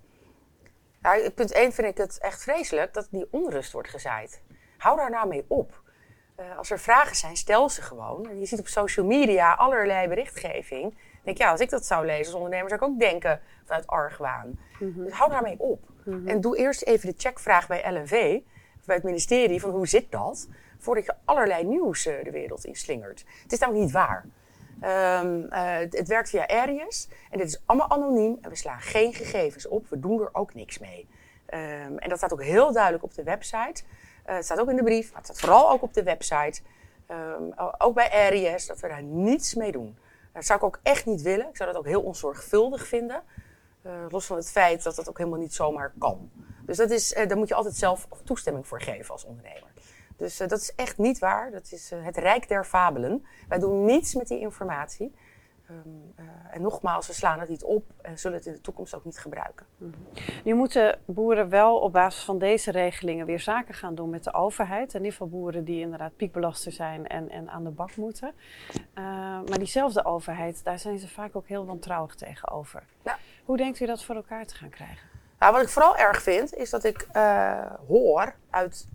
Nou, 1.02 1.30
punt 1.30 1.52
1 1.52 1.72
vind 1.72 1.88
ik 1.88 1.98
het 1.98 2.20
echt 2.20 2.44
vreselijk 2.44 2.94
dat 2.94 3.08
die 3.12 3.28
onrust 3.32 3.72
wordt 3.72 3.90
gezaaid. 3.90 4.42
Hou 4.78 4.98
daar 4.98 5.10
nou 5.10 5.28
mee 5.28 5.46
op. 5.48 5.82
Eh, 6.36 6.58
als 6.58 6.72
er 6.72 6.80
vragen 6.80 7.16
zijn, 7.16 7.38
stel 7.38 7.70
ze 7.70 7.82
gewoon. 7.82 8.40
Je 8.40 8.46
ziet 8.46 8.60
op 8.60 8.68
social 8.68 9.06
media 9.06 9.54
allerlei 9.54 10.08
berichtgeving. 10.08 10.96
Denk 11.24 11.38
ik, 11.38 11.44
ja, 11.44 11.52
als 11.52 11.60
ik 11.60 11.70
dat 11.70 11.86
zou 11.86 12.06
lezen 12.06 12.26
als 12.26 12.34
ondernemer, 12.34 12.70
zou 12.70 12.82
ik 12.82 12.88
ook 12.88 13.00
denken 13.00 13.42
vanuit 13.66 13.88
argwaan. 13.88 14.60
Dus 14.80 15.14
hou 15.14 15.30
daarmee 15.30 15.60
op. 15.60 15.80
En 16.26 16.42
doe 16.42 16.58
eerst 16.58 16.84
even 16.84 17.10
de 17.10 17.16
checkvraag 17.18 17.68
bij 17.68 17.92
LNV, 17.92 18.40
of 18.80 18.86
bij 18.86 18.96
het 18.96 19.04
ministerie, 19.04 19.60
van 19.60 19.70
hoe 19.70 19.88
zit 19.88 20.12
dat? 20.12 20.48
Voordat 20.78 21.06
je 21.06 21.14
allerlei 21.26 21.66
nieuws 21.66 22.06
eh, 22.06 22.24
de 22.24 22.32
wereld 22.32 22.66
inslingert. 22.66 23.26
Het 23.44 23.52
is 23.52 23.60
namelijk 23.60 23.84
niet 23.84 23.94
waar. 23.94 24.26
Ehm, 24.80 25.44
eh, 25.50 25.78
het, 25.78 25.98
het 25.98 26.08
werkt 26.08 26.30
via 26.30 26.48
Aries 26.48 27.10
en 27.30 27.38
dit 27.38 27.48
is 27.48 27.62
allemaal 27.66 27.90
anoniem 27.90 28.38
en 28.42 28.50
we 28.50 28.56
slaan 28.56 28.82
geen 28.82 29.14
gegevens 29.14 29.68
op. 29.68 29.90
We 29.90 30.00
doen 30.00 30.22
er 30.22 30.30
ook 30.32 30.54
niks 30.54 30.80
mee. 30.80 31.08
Ehm, 31.46 31.98
en 31.98 32.10
dat 32.10 32.18
staat 32.18 32.34
ook 32.34 32.44
heel 32.44 32.72
duidelijk 32.72 33.04
op 33.04 33.14
de 33.14 33.24
website. 33.24 33.84
Eh, 34.24 34.36
het 34.36 34.46
staat 34.46 34.60
ook 34.60 34.70
in 34.70 34.76
de 34.76 34.84
brief, 34.84 35.08
maar 35.08 35.22
het 35.22 35.26
staat 35.26 35.40
vooral 35.40 35.72
ook 35.72 35.82
op 35.82 35.94
de 35.94 36.04
website. 36.04 36.62
Ehm, 37.08 37.44
ook 37.78 37.94
bij 37.94 38.12
Aries, 38.12 38.68
dat 38.68 38.80
we 38.80 38.88
daar 38.88 39.04
niets 39.04 39.56
mee 39.56 39.72
doen. 39.72 39.98
Dat 40.34 40.46
zou 40.46 40.60
ik 40.60 40.66
ook 40.66 40.80
echt 40.84 41.06
niet 41.06 41.22
willen. 41.22 41.48
Ik 41.50 41.58
zou 41.58 41.70
dat 41.72 41.80
ook 41.80 41.88
heel 41.88 42.02
onzorgvuldig 42.02 42.88
vinden. 42.88 43.24
Eh, 43.82 44.06
los 44.10 44.26
van 44.26 44.38
het 44.38 44.52
feit 44.52 44.84
dat 44.84 44.96
dat 44.96 45.10
ook 45.10 45.18
helemaal 45.18 45.40
niet 45.40 45.54
zomaar 45.54 45.94
kan. 46.00 46.32
Dus 46.66 46.78
dat 46.78 46.90
is, 46.90 47.14
eh, 47.14 47.28
daar 47.28 47.38
moet 47.38 47.48
je 47.48 47.54
altijd 47.54 47.76
zelf 47.76 48.08
toestemming 48.24 48.68
voor 48.68 48.82
geven 48.82 49.12
als 49.12 49.26
ondernemer. 49.26 49.70
Dus 50.18 50.40
eh, 50.40 50.48
dat 50.48 50.62
is 50.62 50.76
echt 50.76 50.98
niet 50.98 51.20
waar. 51.20 51.52
Dat 51.52 51.72
is 51.72 51.92
het 51.96 52.18
rijk 52.18 52.48
der 52.48 52.66
fabelen. 52.66 53.26
Wij 53.48 53.60
doen 53.60 53.86
niets 53.86 54.16
met 54.16 54.28
die 54.28 54.40
informatie. 54.40 55.16
Ehm, 55.72 55.90
eh, 56.16 56.56
en 56.56 56.62
nogmaals, 56.62 57.08
we 57.08 57.14
slaan 57.14 57.40
het 57.40 57.50
niet 57.50 57.64
op 57.64 57.84
en 58.02 58.20
zullen 58.20 58.38
het 58.38 58.46
in 58.46 58.54
de 58.54 58.62
toekomst 58.62 58.96
ook 58.96 59.06
niet 59.06 59.20
gebruiken. 59.20 59.66
Nu 60.44 60.54
moeten 60.54 61.00
boeren 61.06 61.50
wel 61.50 61.80
op 61.80 61.92
basis 61.92 62.24
van 62.24 62.38
deze 62.38 62.72
regelingen 62.72 63.26
weer 63.26 63.40
zaken 63.40 63.74
gaan 63.74 63.96
doen 63.96 64.10
met 64.10 64.24
de 64.24 64.34
overheid. 64.34 64.94
In 64.94 65.00
ieder 65.00 65.12
geval 65.12 65.28
boeren 65.28 65.64
die 65.64 65.82
inderdaad 65.82 66.16
piekbelaster 66.16 66.72
zijn 66.72 67.08
en, 67.08 67.30
en 67.30 67.50
aan 67.50 67.64
de 67.64 67.70
bak 67.70 67.96
moeten. 67.96 68.34
Eh, 68.94 69.04
maar 69.50 69.58
diezelfde 69.58 70.06
overheid, 70.06 70.64
daar 70.64 70.80
zijn 70.80 71.00
ze 71.00 71.08
vaak 71.08 71.36
ook 71.36 71.48
heel 71.48 71.66
wantrouwig 71.66 72.16
tegenover. 72.16 72.84
Ja. 73.04 73.18
Hoe 73.46 73.58
denkt 73.58 73.80
u 73.80 73.86
dat 73.86 74.04
voor 74.04 74.16
elkaar 74.16 74.46
te 74.46 74.56
gaan 74.56 74.70
krijgen? 74.70 75.10
Nou, 75.40 75.54
wat 75.54 75.62
ik 75.62 75.70
vooral 75.70 75.98
erg 75.98 76.22
vind, 76.22 76.54
is 76.54 76.70
dat 76.70 76.84
ik 76.84 77.08
eh, 77.12 77.66
hoor 77.88 78.36
uit 78.50 78.88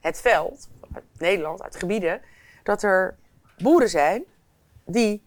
het 0.00 0.20
veld, 0.20 0.68
uit 0.92 1.04
Nederland, 1.18 1.62
uit 1.62 1.76
gebieden, 1.76 2.20
dat 2.62 2.82
er 2.82 3.16
boeren 3.58 3.88
zijn 3.88 4.24
die 4.84 5.22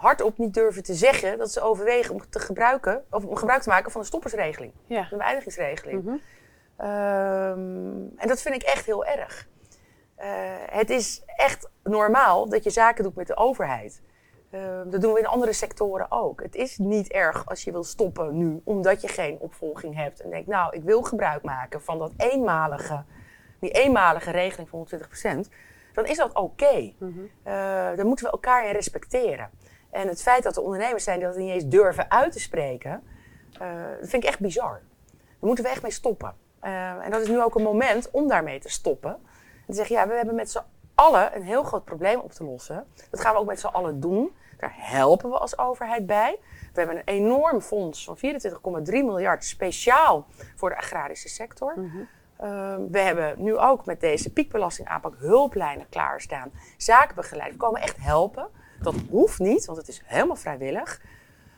hardop 0.00 0.38
niet 0.38 0.54
durven 0.54 0.82
te 0.82 0.94
zeggen 0.94 1.38
dat 1.38 1.52
ze 1.52 1.60
overwegen 1.60 2.14
om 2.14 2.30
te 2.30 2.38
gebruiken, 2.38 3.04
of 3.10 3.24
om 3.24 3.36
gebruik 3.36 3.62
te 3.62 3.68
maken 3.68 3.90
van 3.90 4.00
de 4.00 4.06
stoppersregeling, 4.06 4.72
Ja. 4.86 5.06
de 5.10 5.16
beëindigingsregeling. 5.16 6.04
Mhm. 6.04 6.16
Ehm, 6.76 6.88
en 8.16 8.28
dat 8.28 8.42
vind 8.42 8.54
ik 8.54 8.62
echt 8.62 8.86
heel 8.86 9.04
erg. 9.04 9.48
Eh, 10.14 10.28
het 10.70 10.90
is 10.90 11.22
echt 11.26 11.68
normaal 11.82 12.48
dat 12.48 12.64
je 12.64 12.70
zaken 12.70 13.04
doet 13.04 13.14
met 13.14 13.26
de 13.26 13.36
overheid. 13.36 14.02
Uh, 14.54 14.60
dat 14.86 15.00
doen 15.00 15.12
we 15.12 15.18
in 15.18 15.26
andere 15.26 15.52
sectoren 15.52 16.06
ook. 16.10 16.42
Het 16.42 16.54
is 16.54 16.78
niet 16.78 17.08
erg 17.12 17.46
als 17.46 17.64
je 17.64 17.70
wil 17.72 17.84
stoppen 17.84 18.36
nu, 18.36 18.60
omdat 18.64 19.00
je 19.00 19.08
geen 19.08 19.38
opvolging 19.38 19.94
hebt. 19.94 20.20
En 20.20 20.30
denkt, 20.30 20.48
nou, 20.48 20.76
ik 20.76 20.82
wil 20.82 21.02
gebruik 21.02 21.42
maken 21.42 21.82
van 21.82 21.98
dat 21.98 22.12
eenmalige, 22.16 23.04
die 23.60 23.70
eenmalige 23.70 24.30
regeling 24.30 24.68
van 24.68 24.78
120%. 24.78 25.48
Dan 25.92 26.06
is 26.06 26.16
dat 26.16 26.32
oké. 26.34 26.40
Okay. 26.40 26.94
dan 27.96 28.06
moeten 28.06 28.24
we 28.24 28.30
elkaar 28.30 28.66
in 28.66 28.72
respecteren. 28.72 29.50
En 29.90 30.08
het 30.08 30.22
feit 30.22 30.42
dat 30.42 30.56
er 30.56 30.62
ondernemers 30.62 31.04
zijn 31.04 31.18
die 31.18 31.28
dat 31.28 31.36
niet 31.36 31.50
eens 31.50 31.66
durven 31.66 32.10
uit 32.10 32.32
te 32.32 32.40
spreken, 32.40 33.02
dat 34.00 34.08
vind 34.08 34.22
ik 34.22 34.28
echt 34.28 34.40
bizar. 34.40 34.80
Daar 35.14 35.48
moeten 35.48 35.64
we 35.64 35.70
echt 35.70 35.82
mee 35.82 35.90
stoppen. 35.90 36.34
en 36.60 37.10
dat 37.10 37.20
is 37.20 37.28
nu 37.28 37.42
ook 37.42 37.54
een 37.54 37.62
moment 37.62 38.10
om 38.10 38.28
daarmee 38.28 38.60
te 38.60 38.68
stoppen. 38.68 39.10
En 39.10 39.66
te 39.66 39.74
zeggen, 39.74 39.96
ja, 39.96 40.08
we 40.08 40.14
hebben 40.14 40.34
met 40.34 40.50
z'n 40.50 40.62
allen 40.94 41.36
een 41.36 41.42
heel 41.42 41.62
groot 41.62 41.84
probleem 41.84 42.18
op 42.18 42.32
te 42.32 42.44
lossen. 42.44 42.86
Dat 43.10 43.20
gaan 43.20 43.32
we 43.32 43.40
ook 43.40 43.46
met 43.46 43.60
z'n 43.60 43.66
allen 43.66 44.00
doen. 44.00 44.32
Daar 44.58 44.74
helpen 44.76 45.30
we 45.30 45.38
als 45.38 45.58
overheid 45.58 46.06
bij. 46.06 46.38
We 46.72 46.80
hebben 46.80 46.96
een 46.96 47.02
enorm 47.04 47.60
fonds 47.60 48.04
van 48.04 48.16
24,3 48.16 48.84
miljard 48.86 49.44
speciaal 49.44 50.26
voor 50.56 50.68
de 50.68 50.76
agrarische 50.76 51.28
sector. 51.28 51.72
Mm 51.76 52.08
we 52.90 52.98
hebben 52.98 53.34
nu 53.36 53.56
ook 53.56 53.84
met 53.84 54.00
deze 54.00 54.32
piekbelastingaanpak 54.32 55.14
hulplijnen 55.18 55.88
klaarstaan. 55.88 56.50
Zakenbegeleid. 56.76 57.52
We 57.52 57.58
komen 57.58 57.80
echt 57.80 57.96
helpen. 57.96 58.48
Dat 58.82 58.94
hoeft 59.10 59.38
niet, 59.38 59.64
want 59.64 59.78
het 59.78 59.88
is 59.88 60.02
helemaal 60.04 60.36
vrijwillig. 60.36 61.02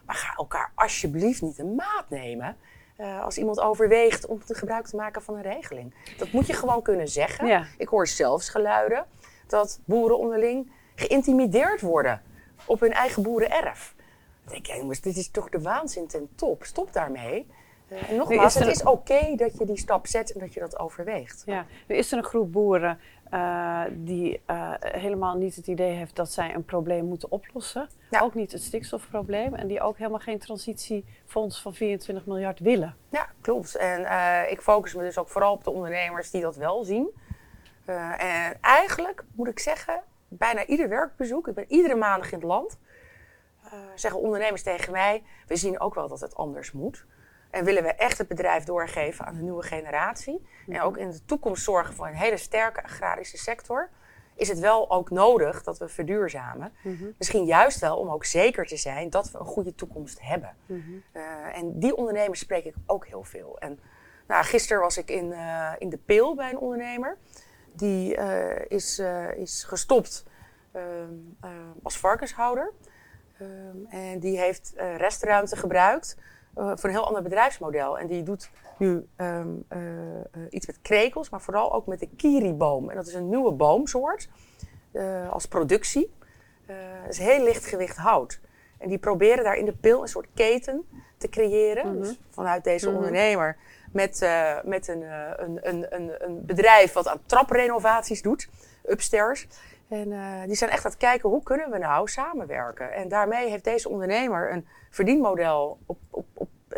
Maar 0.06 0.16
ga 0.16 0.34
elkaar 0.36 0.72
alsjeblieft 0.74 1.42
niet 1.42 1.58
een 1.58 1.74
maat 1.74 2.04
nemen. 2.08 2.56
Uh, 2.98 3.22
als 3.22 3.38
iemand 3.38 3.60
overweegt 3.60 4.26
om 4.26 4.40
gebruik 4.46 4.86
te 4.86 4.96
maken 4.96 5.22
van 5.22 5.34
een 5.34 5.42
regeling. 5.42 5.94
Dat 6.18 6.32
moet 6.32 6.46
je 6.46 6.52
gewoon 6.52 6.82
kunnen 6.82 7.08
zeggen. 7.08 7.66
Ik 7.78 7.88
hoor 7.88 8.06
zelfs 8.06 8.48
geluiden 8.48 9.06
dat 9.46 9.80
boeren 9.84 10.18
onderling 10.18 10.72
geïntimideerd 10.94 11.80
worden 11.80 12.22
op 12.66 12.80
hun 12.80 12.92
eigen 12.92 13.22
boerenerf. 13.22 13.94
Dan 14.44 14.52
denk 14.52 14.66
ik, 14.66 14.74
jongens, 14.74 15.00
dit 15.00 15.16
is 15.16 15.30
toch 15.30 15.48
de 15.48 15.60
waanzin 15.60 16.06
ten 16.06 16.28
top. 16.34 16.64
Stop 16.64 16.92
daarmee. 16.92 17.46
Uh, 17.88 18.10
en 18.10 18.16
nogmaals, 18.16 18.54
het 18.54 18.68
is 18.68 18.82
oké 18.82 19.34
dat 19.36 19.58
je 19.58 19.64
die 19.64 19.78
stap 19.78 20.06
zet 20.06 20.32
en 20.32 20.40
dat 20.40 20.54
je 20.54 20.60
dat 20.60 20.78
overweegt. 20.78 21.42
Ja, 21.46 21.66
nu 21.86 21.96
is 21.96 22.12
er 22.12 22.18
een 22.18 22.24
groep 22.24 22.52
boeren 22.52 22.98
uh, 23.32 23.82
die 23.90 24.42
uh, 24.50 24.72
helemaal 24.78 25.36
niet 25.36 25.56
het 25.56 25.66
idee 25.66 25.92
heeft 25.92 26.16
dat 26.16 26.32
zij 26.32 26.54
een 26.54 26.64
probleem 26.64 27.04
moeten 27.04 27.30
oplossen. 27.30 27.88
Ja. 28.10 28.20
Ook 28.20 28.34
niet 28.34 28.52
het 28.52 28.62
stikstofprobleem. 28.62 29.54
En 29.54 29.66
die 29.66 29.80
ook 29.80 29.98
helemaal 29.98 30.18
geen 30.18 30.38
transitiefonds 30.38 31.62
van 31.62 31.74
24 31.74 32.26
miljard 32.26 32.58
willen. 32.58 32.96
Ja, 33.08 33.26
klopt. 33.40 33.76
En 33.76 34.00
ik 34.50 34.60
focus 34.60 34.94
me 34.94 35.02
dus 35.02 35.18
ook 35.18 35.28
vooral 35.28 35.52
op 35.52 35.64
de 35.64 35.70
ondernemers 35.70 36.30
die 36.30 36.42
dat 36.42 36.56
wel 36.56 36.84
zien. 36.84 37.10
en 38.18 38.60
eigenlijk 38.60 39.24
moet 39.34 39.48
ik 39.48 39.58
zeggen, 39.58 40.02
bijna 40.28 40.66
ieder 40.66 40.88
werkbezoek, 40.88 41.48
ik 41.48 41.54
ben 41.54 41.64
iedere 41.68 41.94
maandag 41.94 42.32
in 42.32 42.38
het 42.38 42.46
land, 42.46 42.78
zeggen 43.94 44.20
ondernemers 44.20 44.62
tegen 44.62 44.92
mij: 44.92 45.22
we 45.46 45.56
zien 45.56 45.80
ook 45.80 45.94
wel 45.94 46.08
dat 46.08 46.20
het 46.20 46.36
anders 46.36 46.72
moet. 46.72 47.04
En 47.52 47.64
willen 47.64 47.82
we 47.82 47.94
echt 47.94 48.18
het 48.18 48.28
bedrijf 48.28 48.64
doorgeven 48.64 49.24
aan 49.24 49.34
de 49.34 49.42
nieuwe 49.42 49.62
generatie. 49.62 50.46
En 50.68 50.80
ook 50.80 50.96
in 50.96 51.10
de 51.10 51.24
toekomst 51.24 51.62
zorgen 51.62 51.94
voor 51.94 52.06
een 52.06 52.14
hele 52.14 52.36
sterke 52.36 52.82
agrarische 52.82 53.38
sector. 53.38 53.90
Is 54.34 54.48
het 54.48 54.58
wel 54.58 54.90
ook 54.90 55.10
nodig 55.10 55.62
dat 55.62 55.78
we 55.78 55.88
verduurzamen? 55.88 56.72
Mhm. 56.82 57.04
Misschien 57.18 57.44
juist 57.44 57.80
wel 57.80 57.96
om 57.96 58.08
ook 58.08 58.24
zeker 58.24 58.66
te 58.66 58.76
zijn 58.76 59.10
dat 59.10 59.30
we 59.30 59.38
een 59.38 59.44
goede 59.44 59.74
toekomst 59.74 60.20
hebben. 60.20 60.56
Mhm. 60.66 60.80
uh, 61.12 61.22
en 61.56 61.78
die 61.78 61.96
ondernemers 61.96 62.40
spreek 62.40 62.64
ik 62.64 62.74
ook 62.86 63.06
heel 63.06 63.24
veel. 63.24 63.58
En 63.58 63.80
nou, 64.26 64.44
gisteren 64.44 64.82
was 64.82 64.96
ik 64.96 65.10
in, 65.10 65.30
uh, 65.30 65.72
in 65.78 65.88
de 65.88 65.98
Peel 65.98 66.34
bij 66.34 66.50
een 66.50 66.58
ondernemer 66.58 67.18
die 67.72 68.16
uh, 68.16 68.58
is, 68.68 69.02
is 69.36 69.64
gestopt 69.64 70.24
uh, 70.76 70.82
als 71.82 71.98
varkenshouder. 71.98 72.72
Ehm, 73.38 73.84
en 73.88 74.18
die 74.18 74.38
heeft 74.38 74.72
restruimte 74.96 75.56
gebruikt 75.56 76.16
voor 76.54 76.84
een 76.84 76.90
heel 76.90 77.06
ander 77.06 77.22
bedrijfsmodel. 77.22 77.98
En 77.98 78.06
die 78.06 78.22
doet 78.22 78.50
nu 78.78 79.06
ehm, 79.16 79.48
iets 80.50 80.66
met 80.66 80.80
krekels, 80.82 81.30
maar 81.30 81.40
vooral 81.40 81.72
ook 81.74 81.86
met 81.86 82.00
de 82.00 82.08
kiriboom. 82.16 82.90
En 82.90 82.96
dat 82.96 83.06
is 83.06 83.14
een 83.14 83.28
nieuwe 83.28 83.52
boomsoort 83.52 84.28
als 85.30 85.46
productie. 85.46 86.12
Het 87.02 87.12
is 87.12 87.18
heel 87.18 87.44
lichtgewicht 87.44 87.96
hout. 87.96 88.40
En 88.78 88.88
die 88.88 88.98
proberen 88.98 89.44
daar 89.44 89.56
in 89.56 89.64
de 89.64 89.76
pil 89.76 90.02
een 90.02 90.08
soort 90.08 90.28
keten 90.34 90.86
te 91.18 91.28
creëren. 91.28 91.86
Mm 91.86 91.92
-hmm. 91.92 92.00
Dus 92.00 92.18
vanuit 92.30 92.64
deze 92.64 92.86
mm 92.86 92.94
-hmm. 92.94 93.04
ondernemer 93.04 93.56
met, 93.92 94.22
uh, 94.22 94.56
met 94.64 94.88
een, 94.88 95.02
uh, 95.02 95.30
een, 95.36 95.58
een, 95.62 95.86
een, 95.94 96.12
een, 96.18 96.46
bedrijf 96.46 96.92
wat 96.92 97.08
aan 97.08 97.20
traprenovaties 97.26 98.22
doet, 98.22 98.48
upstairs. 98.88 99.46
En 99.88 100.08
uh, 100.08 100.42
die 100.46 100.54
zijn 100.54 100.70
echt 100.70 100.84
aan 100.84 100.90
het 100.90 101.00
kijken 101.00 101.28
hoe 101.28 101.42
kunnen 101.42 101.70
we 101.70 101.78
nou 101.78 102.08
samenwerken. 102.08 102.92
En 102.92 103.08
daarmee 103.08 103.50
heeft 103.50 103.64
deze 103.64 103.88
ondernemer 103.88 104.52
een 104.52 104.66
verdienmodel 104.90 105.78
op 105.86 105.98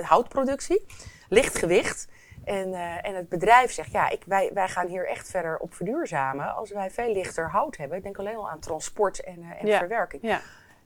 houtproductie, 0.02 0.86
licht 1.28 1.58
gewicht. 1.58 2.08
En, 2.44 2.74
en 3.02 3.14
het 3.14 3.28
bedrijf 3.28 3.72
zegt, 3.72 3.92
ja, 3.92 4.08
ik, 4.08 4.22
wij, 4.26 4.50
wij 4.54 4.68
gaan 4.68 4.86
hier 4.86 5.08
echt 5.08 5.30
verder 5.30 5.58
op 5.58 5.74
verduurzamen 5.74 6.54
als 6.54 6.70
wij 6.70 6.90
veel 6.90 7.12
lichter 7.12 7.50
hout 7.50 7.76
hebben. 7.76 7.96
Ik 7.96 8.02
denk 8.02 8.18
alleen 8.18 8.36
al 8.36 8.50
aan 8.50 8.60
transport 8.60 9.22
en, 9.22 9.42
en 9.58 9.66
ja. 9.66 9.78
verwerking. 9.78 10.22
Ja 10.22 10.40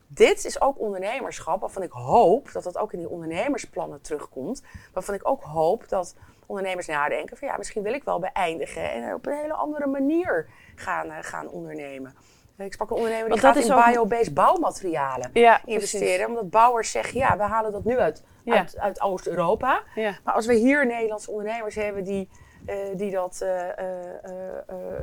dit 0.08 0.44
is 0.44 0.60
ook 0.60 0.80
ondernemerschap, 0.80 1.60
waarvan 1.60 1.82
ik 1.82 1.90
hoop 1.90 2.52
dat 2.52 2.62
dat 2.62 2.78
ook 2.78 2.92
in 2.92 2.98
die 2.98 3.08
ondernemersplannen 3.08 4.00
terugkomt. 4.00 4.62
Waarvan 4.92 5.14
ik 5.14 5.28
ook 5.28 5.42
hoop 5.42 5.88
dat 5.88 6.14
ondernemers 6.46 6.86
nadenken 6.86 7.36
van 7.36 7.48
ja, 7.48 7.56
misschien 7.56 7.82
wil 7.82 7.92
ik 7.92 8.04
wel 8.04 8.18
beëindigen 8.18 8.92
en 8.92 9.14
op 9.14 9.26
een 9.26 9.32
hele 9.32 9.52
andere 9.52 9.86
manier 9.86 10.48
gaan, 10.74 11.06
uh, 11.06 11.16
gaan 11.20 11.48
ondernemen. 11.48 12.14
Ik 12.58 12.72
sprak 12.72 12.90
een 12.90 12.96
ondernemer 12.96 13.30
die 13.30 13.38
gaat 13.38 13.56
in 13.56 13.72
ook... 13.72 13.84
bio-based 13.84 14.34
bouwmaterialen 14.34 15.30
ja, 15.32 15.60
investeren. 15.64 16.08
Precies. 16.08 16.26
Omdat 16.26 16.50
bouwers 16.50 16.90
zeggen, 16.90 17.18
ja, 17.18 17.36
we 17.36 17.42
halen 17.42 17.72
dat 17.72 17.84
nu 17.84 17.98
uit, 17.98 18.22
ja. 18.48 18.58
uit, 18.58 18.78
uit 18.78 19.00
Oost-Europa. 19.00 19.82
Ja. 19.94 20.18
Maar 20.24 20.34
als 20.34 20.46
we 20.46 20.54
hier 20.54 20.86
Nederlandse 20.86 21.30
ondernemers 21.30 21.74
hebben 21.74 22.04
die, 22.04 22.28
uh, 22.66 22.74
die 22.94 23.10
dat 23.10 23.40
uh, 23.42 23.60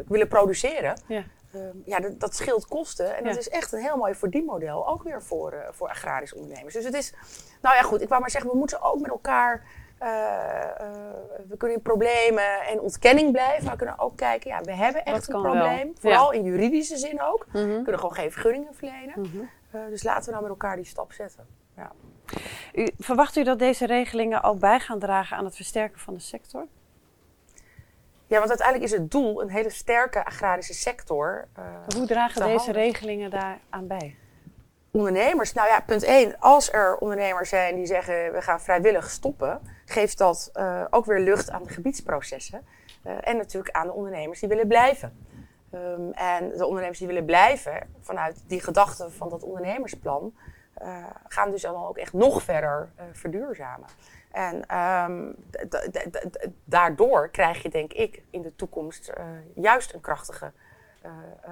willen 0.07 0.27
produceren... 0.27 1.01
Um, 1.55 1.81
ja, 1.85 1.99
dat, 1.99 2.19
dat, 2.19 2.35
scheelt 2.35 2.67
kosten. 2.67 3.15
En 3.15 3.23
ja. 3.23 3.29
dat 3.29 3.39
is 3.39 3.49
echt 3.49 3.71
een 3.71 3.81
heel 3.81 3.97
mooi 3.97 4.15
verdienmodel. 4.15 4.87
Ook 4.87 5.03
weer 5.03 5.21
voor, 5.21 5.65
voor 5.71 5.89
agrarisch 5.89 6.33
ondernemers. 6.33 6.73
Dus 6.73 6.83
het 6.83 6.93
is, 6.93 7.13
nou 7.61 7.75
ja 7.75 7.81
goed, 7.81 8.01
ik 8.01 8.09
wou 8.09 8.21
maar 8.21 8.29
zeggen, 8.29 8.51
we 8.51 8.57
moeten 8.57 8.81
ook 8.81 8.99
met 8.99 9.09
elkaar, 9.09 9.63
we 11.47 11.57
kunnen 11.57 11.77
in 11.77 11.83
problemen 11.83 12.61
en 12.61 12.79
ontkenning 12.79 13.31
blijven. 13.31 13.63
Maar 13.63 13.71
we 13.71 13.77
kunnen 13.77 13.99
ook 13.99 14.17
kijken, 14.17 14.49
ja, 14.49 14.61
we 14.61 14.73
hebben 14.73 15.05
echt 15.05 15.27
een 15.27 15.41
probleem. 15.41 15.85
Wel. 15.85 15.93
Vooral 15.99 16.33
ja. 16.33 16.39
in 16.39 16.45
juridische 16.45 16.97
zin 16.97 17.21
ook. 17.21 17.45
Mm 17.45 17.53
-hmm. 17.53 17.67
We 17.67 17.81
kunnen 17.81 17.99
gewoon 17.99 18.15
geen 18.15 18.31
vergunningen 18.31 18.73
verlenen. 18.73 19.13
Mm 19.15 19.49
-hmm. 19.71 19.89
dus 19.89 20.03
laten 20.03 20.25
we 20.25 20.31
nou 20.31 20.41
met 20.41 20.51
elkaar 20.51 20.75
die 20.75 20.85
stap 20.85 21.11
zetten. 21.11 21.47
Ja. 21.75 21.91
U, 22.73 22.89
verwacht 22.99 23.35
u 23.35 23.43
dat 23.43 23.59
deze 23.59 23.85
regelingen 23.85 24.43
ook 24.43 24.59
bij 24.59 24.79
gaan 24.79 24.99
dragen 24.99 25.37
aan 25.37 25.45
het 25.45 25.55
versterken 25.55 25.99
van 25.99 26.13
de 26.13 26.19
sector? 26.19 26.67
Ja, 28.27 28.37
want 28.37 28.49
uiteindelijk 28.49 28.91
is 28.91 28.99
het 28.99 29.11
doel 29.11 29.41
een 29.41 29.49
hele 29.49 29.69
sterke 29.69 30.25
agrarische 30.25 30.73
sector. 30.73 31.47
Uh, 31.59 31.65
Hoe 31.97 32.07
dragen 32.07 32.47
deze 32.47 32.71
regelingen 32.71 33.29
daaraan 33.29 33.87
bij? 33.87 34.15
Ondernemers, 34.91 35.53
nou 35.53 35.67
ja, 35.67 35.79
punt 35.79 36.03
1. 36.03 36.39
Als 36.39 36.73
er 36.73 36.97
ondernemers 36.97 37.49
zijn 37.49 37.75
die 37.75 37.85
zeggen 37.85 38.33
we 38.33 38.41
gaan 38.41 38.61
vrijwillig 38.61 39.09
stoppen, 39.09 39.61
geeft 39.85 40.17
dat 40.17 40.51
uh, 40.53 40.85
ook 40.89 41.05
weer 41.05 41.19
lucht 41.19 41.49
aan 41.49 41.63
de 41.63 41.69
gebiedsprocessen. 41.69 42.65
Uh, 43.05 43.13
en 43.21 43.37
natuurlijk 43.37 43.75
aan 43.75 43.87
de 43.87 43.93
ondernemers 43.93 44.39
die 44.39 44.49
willen 44.49 44.67
blijven. 44.67 45.17
Um, 45.73 46.11
en 46.11 46.49
de 46.49 46.65
ondernemers 46.65 46.99
die 46.99 47.07
willen 47.07 47.25
blijven, 47.25 47.89
vanuit 48.01 48.43
die 48.47 48.61
gedachte 48.61 49.09
van 49.11 49.29
dat 49.29 49.43
ondernemersplan, 49.43 50.33
gaan 51.27 51.51
dus 51.51 51.61
dan 51.61 51.75
ook 51.75 51.97
echt 51.97 52.13
nog 52.13 52.43
verder 52.43 52.89
verduurzamen. 53.11 53.87
En 54.31 54.77
um, 54.77 55.35
daardoor 56.63 57.29
krijg 57.29 57.61
je, 57.61 57.69
denk 57.69 57.93
ik, 57.93 58.23
in 58.29 58.41
de 58.41 58.55
toekomst 58.55 59.11
uh, 59.17 59.25
juist 59.53 59.93
een 59.93 60.01
krachtige 60.01 60.51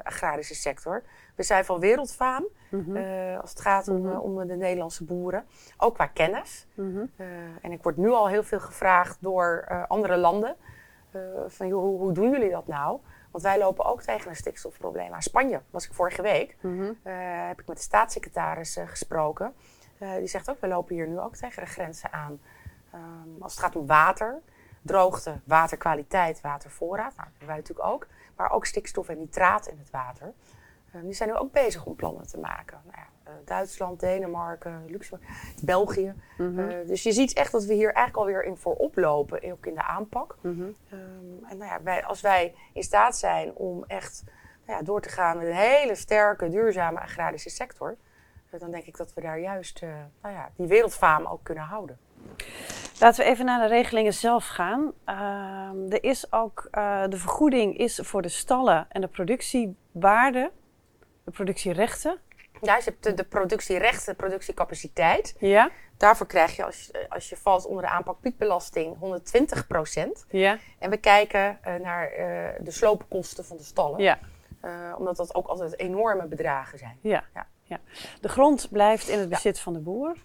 agrarische 0.03 0.55
sector. 0.55 1.03
We 1.35 1.43
zijn 1.43 1.65
van 1.65 1.79
wereldfaam 1.79 2.45
mm 2.69 2.83
-hmm. 2.83 2.95
uh, 2.95 3.39
als 3.39 3.49
het 3.49 3.59
gaat 3.59 3.87
om, 3.87 3.97
mm 3.97 4.09
-hmm. 4.09 4.19
om, 4.19 4.47
de 4.47 4.55
Nederlandse 4.55 5.03
boeren. 5.03 5.45
Ook 5.77 5.93
qua 5.93 6.05
kennis. 6.05 6.67
Mm 6.73 6.95
-hmm. 6.95 7.11
en 7.61 7.71
ik 7.71 7.83
word 7.83 7.97
nu 7.97 8.09
al 8.09 8.27
heel 8.27 8.43
veel 8.43 8.59
gevraagd 8.59 9.17
door 9.19 9.65
andere 9.87 10.17
landen. 10.17 10.55
van 11.47 11.67
joh, 11.67 11.81
hoe, 11.81 11.99
hoe, 11.99 12.11
doen 12.11 12.29
jullie 12.29 12.51
dat 12.51 12.67
nou? 12.67 12.99
Want 13.33 13.45
wij 13.45 13.57
lopen 13.57 13.85
ook 13.85 14.01
tegen 14.01 14.29
een 14.29 14.35
stikstofprobleem. 14.35 15.13
Aan 15.13 15.21
Spanje 15.21 15.61
was 15.69 15.85
ik 15.85 15.93
vorige 15.93 16.21
week. 16.21 16.55
heb 17.47 17.59
ik 17.59 17.67
met 17.67 17.77
de 17.77 17.83
staatssecretaris 17.83 18.79
gesproken. 18.85 19.53
die 19.97 20.27
zegt 20.27 20.49
ook, 20.49 20.59
we 20.59 20.67
lopen 20.67 20.95
hier 20.95 21.07
nu 21.07 21.19
ook 21.19 21.35
tegen 21.35 21.63
de 21.63 21.69
grenzen 21.69 22.11
aan. 22.11 22.39
Um, 22.93 23.35
als 23.41 23.51
het 23.51 23.63
gaat 23.63 23.75
om 23.75 23.85
water, 23.87 24.41
droogte, 24.81 25.39
waterkwaliteit, 25.43 26.41
watervoorraad, 26.41 27.15
nou, 27.15 27.29
dat 27.29 27.37
hebben 27.37 27.47
wij 27.47 27.57
natuurlijk 27.57 27.87
ook. 27.87 28.07
Maar 28.35 28.51
ook 28.51 28.65
stikstof 28.65 29.09
en 29.09 29.17
nitraat 29.17 29.67
in 29.67 29.77
het 29.77 29.89
water. 29.89 30.33
Um, 30.95 31.05
die 31.05 31.13
zijn 31.13 31.29
nu 31.29 31.35
ook 31.35 31.51
bezig 31.51 31.85
om 31.85 31.95
plannen 31.95 32.27
te 32.27 32.39
maken. 32.39 32.81
Nou 32.83 32.97
ja, 32.97 33.07
Duitsland, 33.45 33.99
Denemarken, 33.99 34.85
Luxemburg, 34.87 35.29
België. 35.61 36.13
Mm 36.37 36.57
-hmm. 36.57 36.69
uh, 36.69 36.87
dus 36.87 37.03
je 37.03 37.11
ziet 37.11 37.33
echt 37.33 37.51
dat 37.51 37.65
we 37.65 37.73
hier 37.73 37.93
eigenlijk 37.93 38.17
alweer 38.17 38.43
in 38.43 38.57
voorop 38.57 38.97
lopen, 38.97 39.51
ook 39.51 39.65
in 39.65 39.73
de 39.73 39.83
aanpak. 39.83 40.35
Mm 40.41 40.57
-hmm. 40.57 40.75
um, 40.99 41.45
en 41.49 41.57
nou 41.57 41.71
ja, 41.71 41.83
wij, 41.83 42.05
als 42.05 42.21
wij 42.21 42.55
in 42.73 42.83
staat 42.83 43.17
zijn 43.17 43.55
om 43.55 43.83
echt 43.87 44.23
nou 44.65 44.79
ja, 44.79 44.85
door 44.85 45.01
te 45.01 45.09
gaan 45.09 45.37
met 45.37 45.47
een 45.47 45.53
hele 45.53 45.95
sterke, 45.95 46.49
duurzame 46.49 46.99
agrarische 46.99 47.49
sector 47.49 47.97
eh, 48.53 48.59
dan 48.59 48.71
denk 48.71 48.85
ik 48.85 48.97
dat 48.97 49.13
we 49.13 49.21
daar 49.21 49.39
juist 49.39 49.81
eh, 49.81 49.89
nou 50.21 50.33
ja, 50.33 50.49
die 50.55 50.67
wereldfaam 50.67 51.25
ook 51.25 51.43
kunnen 51.43 51.63
houden. 51.63 51.97
Laten 52.99 53.23
we 53.23 53.31
even 53.31 53.45
naar 53.45 53.67
de 53.67 53.73
regelingen 53.75 54.13
zelf 54.13 54.47
gaan. 54.47 54.93
Ehm, 55.05 55.91
er 55.91 56.03
is 56.03 56.31
ook, 56.31 56.67
eh, 56.71 57.03
de 57.09 57.17
vergoeding 57.17 57.77
is 57.77 57.99
voor 58.03 58.21
de 58.21 58.29
stallen 58.29 58.85
en 58.89 59.01
de 59.01 59.07
productiewaarde, 59.07 60.51
de 61.23 61.31
productierechten. 61.31 62.17
Ja, 62.61 62.75
je 62.75 62.81
hebt 62.83 63.03
de, 63.03 63.13
de 63.13 63.23
productierechten, 63.23 64.11
de 64.13 64.19
productiecapaciteit. 64.19 65.35
Ja, 65.39 65.69
Daarvoor 65.97 66.27
krijg 66.27 66.55
je, 66.55 66.65
als 66.65 66.85
je, 66.85 67.05
als 67.09 67.29
je 67.29 67.37
valt 67.37 67.65
onder 67.65 67.83
de 67.83 67.89
aanpak 67.89 68.19
piekbelasting, 68.19 68.97
120 68.99 69.67
ja, 70.29 70.57
En 70.79 70.89
we 70.89 70.97
kijken 70.97 71.57
eh, 71.61 71.75
naar 71.75 72.07
eh, 72.11 72.49
de 72.59 72.71
sloopkosten 72.71 73.45
van 73.45 73.57
de 73.57 73.63
stallen. 73.63 73.99
ja, 74.01 74.19
Eh, 74.61 74.71
omdat 74.97 75.15
dat 75.15 75.35
ook 75.35 75.47
altijd 75.47 75.79
enorme 75.79 76.25
bedragen 76.25 76.77
zijn. 76.77 76.97
ja, 77.01 77.23
Ja. 77.33 77.47
ja. 77.63 77.79
De 78.21 78.29
grond 78.29 78.67
blijft 78.71 79.07
in 79.07 79.19
het 79.19 79.29
bezit 79.29 79.59
van 79.59 79.73
de 79.73 79.79
boer. 79.79 80.15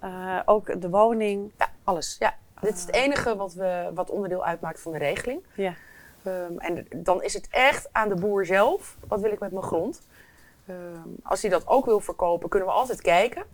Eh, 0.00 0.40
ook 0.44 0.80
de 0.80 0.90
woning. 0.90 1.52
Ja, 1.58 1.68
alles. 1.84 2.16
Ja. 2.18 2.34
Dit 2.60 2.74
is 2.74 2.80
het 2.80 2.94
enige 2.94 3.36
wat, 3.36 3.52
we, 3.52 3.90
wat 3.94 4.10
onderdeel 4.10 4.44
uitmaakt 4.44 4.80
van 4.80 4.92
de 4.92 4.98
regeling. 4.98 5.46
Ja, 5.54 5.74
Ehm, 6.22 6.58
en 6.58 6.86
dan 6.96 7.22
is 7.22 7.34
het 7.34 7.48
echt 7.50 7.88
aan 7.92 8.08
de 8.08 8.14
boer 8.14 8.46
zelf. 8.46 8.96
Wat 9.08 9.20
wil 9.20 9.32
ik 9.32 9.38
met 9.38 9.50
mijn 9.52 9.64
grond? 9.64 10.00
Ehm, 10.66 11.08
als 11.22 11.42
hij 11.42 11.50
dat 11.50 11.66
ook 11.66 11.84
wil 11.84 12.00
verkopen, 12.00 12.48
kunnen 12.48 12.68
we 12.68 12.74
altijd 12.74 13.00
kijken. 13.00 13.44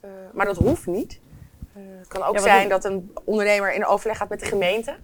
Eh, 0.00 0.10
maar 0.32 0.46
dat 0.46 0.56
hoeft 0.56 0.86
niet. 0.86 1.20
Eh, 1.74 1.82
het 1.98 2.08
kan 2.08 2.22
ook 2.22 2.34
Ja, 2.34 2.40
zijn 2.40 2.68
dat 2.68 2.84
een 2.84 3.14
ondernemer 3.24 3.72
in 3.74 3.86
overleg 3.86 4.16
gaat 4.16 4.28
met 4.28 4.40
de 4.40 4.46
gemeente. 4.46 4.96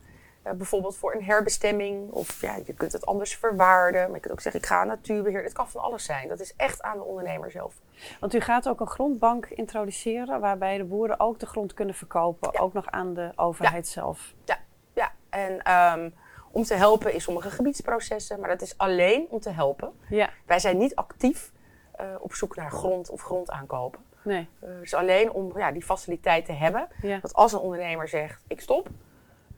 Eh, 0.42 0.52
bijvoorbeeld 0.52 0.96
voor 0.96 1.14
een 1.14 1.24
herbestemming. 1.24 2.10
Of 2.10 2.40
ja, 2.40 2.56
je 2.64 2.72
kunt 2.72 2.92
het 2.92 3.06
anders 3.06 3.36
verwaarden. 3.36 4.00
Maar 4.00 4.14
je 4.14 4.20
kunt 4.20 4.32
ook 4.32 4.40
zeggen, 4.40 4.60
ik 4.60 4.66
ga 4.66 4.84
natuurbeheer. 4.84 5.42
Het 5.42 5.52
kan 5.52 5.68
van 5.68 5.80
alles 5.82 6.04
zijn. 6.04 6.28
Dat 6.28 6.40
is 6.40 6.54
echt 6.56 6.82
aan 6.82 6.96
de 6.96 7.04
ondernemer 7.04 7.50
zelf. 7.50 7.74
want 8.20 8.34
u 8.34 8.40
gaat 8.40 8.68
ook 8.68 8.80
een 8.80 8.86
grondbank 8.88 9.46
introduceren 9.46 10.40
waarbij 10.40 10.76
de 10.76 10.84
boeren 10.84 11.20
ook 11.20 11.38
de 11.38 11.46
grond 11.46 11.74
kunnen 11.74 11.94
verkopen, 11.94 12.50
Ja. 12.52 12.60
ook 12.60 12.72
nog 12.72 12.86
aan 12.86 13.14
de 13.14 13.32
overheid 13.36 13.88
zelf. 13.88 14.34
Ja, 14.44 14.58
ja. 14.94 15.12
en 15.30 15.62
ehm, 15.62 16.10
om 16.56 16.62
te 16.64 16.74
helpen 16.74 17.12
in 17.12 17.20
sommige 17.20 17.50
gebiedsprocessen. 17.50 18.40
Maar 18.40 18.48
dat 18.48 18.62
is 18.62 18.78
alleen 18.78 19.26
om 19.30 19.40
te 19.40 19.50
helpen. 19.50 19.92
Ja, 20.08 20.30
Wij 20.46 20.58
zijn 20.58 20.76
niet 20.78 20.94
actief 20.94 21.52
eh, 21.92 22.06
op 22.18 22.34
zoek 22.34 22.56
naar 22.56 22.70
grond 22.70 23.10
of 23.10 23.20
grond 23.22 23.50
aankopen. 23.50 24.00
nee, 24.22 24.48
Eh, 24.60 24.68
dus 24.80 24.94
alleen 24.94 25.30
om 25.32 25.58
ja, 25.58 25.72
die 25.72 25.82
faciliteit 25.82 26.44
te 26.44 26.52
hebben. 26.52 26.88
ja, 27.02 27.18
Dat 27.18 27.34
als 27.34 27.52
een 27.52 27.58
ondernemer 27.58 28.08
zegt, 28.08 28.42
ik 28.48 28.60
stop. 28.60 28.88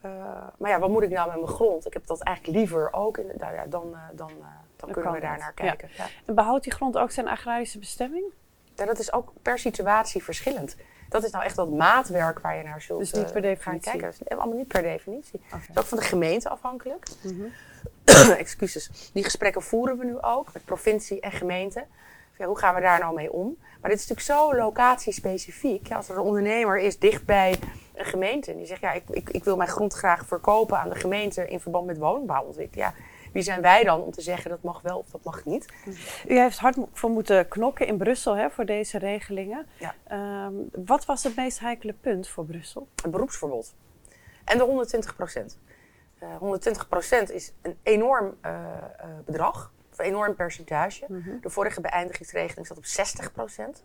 eh, 0.00 0.10
maar 0.58 0.70
ja, 0.70 0.78
wat 0.78 0.90
moet 0.90 1.02
ik 1.02 1.10
nou 1.10 1.26
met 1.28 1.36
mijn 1.36 1.48
grond? 1.48 1.86
Ik 1.86 1.92
heb 1.92 2.06
dat 2.06 2.20
eigenlijk 2.20 2.58
liever 2.58 2.92
ook. 2.92 3.18
In, 3.18 3.26
nou 3.38 3.54
ja, 3.54 3.66
dan 3.66 3.96
dan, 4.14 4.30
dan 4.76 4.90
kunnen 4.90 5.12
we 5.12 5.20
daar 5.20 5.38
naar 5.38 5.52
kijken. 5.52 5.88
Ja. 5.96 6.06
En 6.26 6.34
behoudt 6.34 6.64
die 6.64 6.72
grond 6.72 6.96
ook 6.98 7.10
zijn 7.10 7.28
agrarische 7.28 7.78
bestemming? 7.78 8.24
Ja, 8.74 8.84
dat 8.84 8.98
is 8.98 9.12
ook 9.12 9.32
per 9.42 9.58
situatie 9.58 10.22
verschillend. 10.24 10.76
Dat 11.08 11.24
is 11.24 11.30
nou 11.30 11.44
echt 11.44 11.56
dat 11.56 11.70
maatwerk 11.70 12.38
waar 12.38 12.56
je 12.56 12.62
naar 12.62 12.80
zult 12.82 12.98
Dus 13.00 13.12
niet 13.12 13.24
eh, 13.24 13.32
per 13.32 13.42
gaan 13.42 13.50
definitie? 13.50 13.90
kijken. 13.90 14.10
Dat 14.18 14.28
is 14.30 14.36
allemaal 14.36 14.56
niet 14.56 14.68
per 14.68 14.82
definitie. 14.82 15.40
Oké. 15.46 15.56
Het 15.56 15.70
is 15.70 15.78
ook 15.78 15.84
van 15.84 15.98
de 15.98 16.04
gemeente 16.04 16.48
afhankelijk. 16.48 17.06
Mhm. 17.22 17.44
Excuses. 18.38 19.10
Die 19.12 19.24
gesprekken 19.24 19.62
voeren 19.62 19.98
we 19.98 20.04
nu 20.04 20.20
ook 20.20 20.52
met 20.52 20.64
provincie 20.64 21.20
en 21.20 21.32
gemeente. 21.32 21.86
Ja, 22.38 22.46
hoe 22.46 22.58
gaan 22.58 22.74
we 22.74 22.80
daar 22.80 23.00
nou 23.00 23.14
mee 23.14 23.32
om? 23.32 23.56
Maar 23.80 23.90
dit 23.90 24.00
is 24.00 24.06
natuurlijk 24.08 24.40
zo 24.40 24.56
locatiespecifiek. 24.56 25.88
Ja, 25.88 25.96
als 25.96 26.08
er 26.08 26.16
een 26.16 26.22
ondernemer 26.22 26.78
is 26.78 26.98
dichtbij 26.98 27.58
een 27.94 28.04
gemeente 28.04 28.50
en 28.50 28.56
die 28.56 28.66
zegt: 28.66 28.80
ja, 28.80 28.92
ik, 28.92 29.02
ik, 29.10 29.30
ik 29.30 29.44
wil 29.44 29.56
mijn 29.56 29.68
grond 29.68 29.94
graag 29.94 30.26
verkopen 30.26 30.78
aan 30.78 30.88
de 30.88 30.94
gemeente 30.94 31.48
in 31.48 31.60
verband 31.60 31.86
met 31.86 31.98
woningbouwontwikkeling. 31.98 32.88
Ja, 32.88 32.94
wie 33.32 33.42
zijn 33.42 33.62
wij 33.62 33.84
dan 33.84 34.02
om 34.02 34.10
te 34.10 34.20
zeggen 34.20 34.50
dat 34.50 34.62
mag 34.62 34.80
wel 34.80 34.98
of 34.98 35.10
dat 35.10 35.24
mag 35.24 35.44
niet? 35.44 35.66
U 36.28 36.38
heeft 36.38 36.58
hard 36.58 36.76
voor 36.92 37.10
moeten 37.10 37.48
knokken 37.48 37.86
in 37.86 37.96
Brussel 37.96 38.36
hè, 38.36 38.50
voor 38.50 38.64
deze 38.64 38.98
regelingen. 38.98 39.66
Ja. 39.78 39.94
Ehm, 40.06 40.54
wat 40.86 41.04
was 41.04 41.22
het 41.24 41.36
meest 41.36 41.60
heikele 41.60 41.92
punt 41.92 42.28
voor 42.28 42.44
Brussel? 42.44 42.88
Het 43.02 43.10
beroepsverbod. 43.10 43.74
En 44.44 44.58
de 44.58 44.64
120 44.64 45.16
procent. 45.16 45.58
120 46.38 46.88
procent 46.88 47.30
is 47.30 47.52
een 47.62 47.78
enorm 47.82 48.36
eh, 48.40 48.52
eh, 48.52 49.08
bedrag, 49.24 49.72
of 49.92 49.98
een 49.98 50.04
enorm 50.04 50.34
percentage. 50.34 51.04
De 51.40 51.50
vorige 51.50 51.80
beëindigingsregeling 51.80 52.66
zat 52.66 52.76
op 52.76 52.84
60 52.84 53.32
procent. 53.32 53.82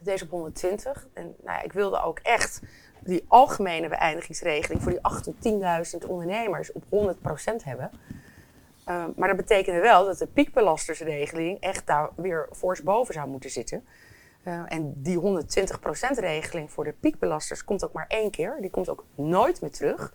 Deze 0.00 0.24
op 0.24 0.30
120. 0.30 1.06
En 1.12 1.22
nou 1.22 1.58
ja, 1.58 1.62
ik 1.62 1.72
wilde 1.72 2.02
ook 2.02 2.18
echt 2.18 2.60
die 3.00 3.24
algemene 3.28 3.88
beëindigingsregeling 3.88 4.82
voor 4.82 4.92
die 4.92 5.02
8 5.02 5.24
tot 5.24 5.34
10.000 6.02 6.08
ondernemers 6.08 6.72
op 6.72 6.84
100 6.88 7.20
procent 7.20 7.64
hebben. 7.64 7.90
Eh, 8.84 9.04
maar 9.16 9.28
dat 9.28 9.36
betekende 9.36 9.80
wel 9.80 10.04
dat 10.04 10.18
de 10.18 10.26
piekbelastersregeling 10.26 11.60
echt 11.60 11.86
daar 11.86 12.10
weer 12.16 12.48
voorsboven 12.50 13.14
zou 13.14 13.28
moeten 13.28 13.50
zitten. 13.50 13.84
Eh, 14.42 14.62
en 14.66 14.92
die 14.96 15.18
120% 15.18 16.18
regeling 16.18 16.70
voor 16.70 16.84
de 16.84 16.94
piekbelasters 17.00 17.64
komt 17.64 17.84
ook 17.84 17.92
maar 17.92 18.06
één 18.08 18.30
keer. 18.30 18.56
Die 18.60 18.70
komt 18.70 18.88
ook 18.88 19.04
nooit 19.14 19.60
meer 19.60 19.70
terug. 19.70 20.12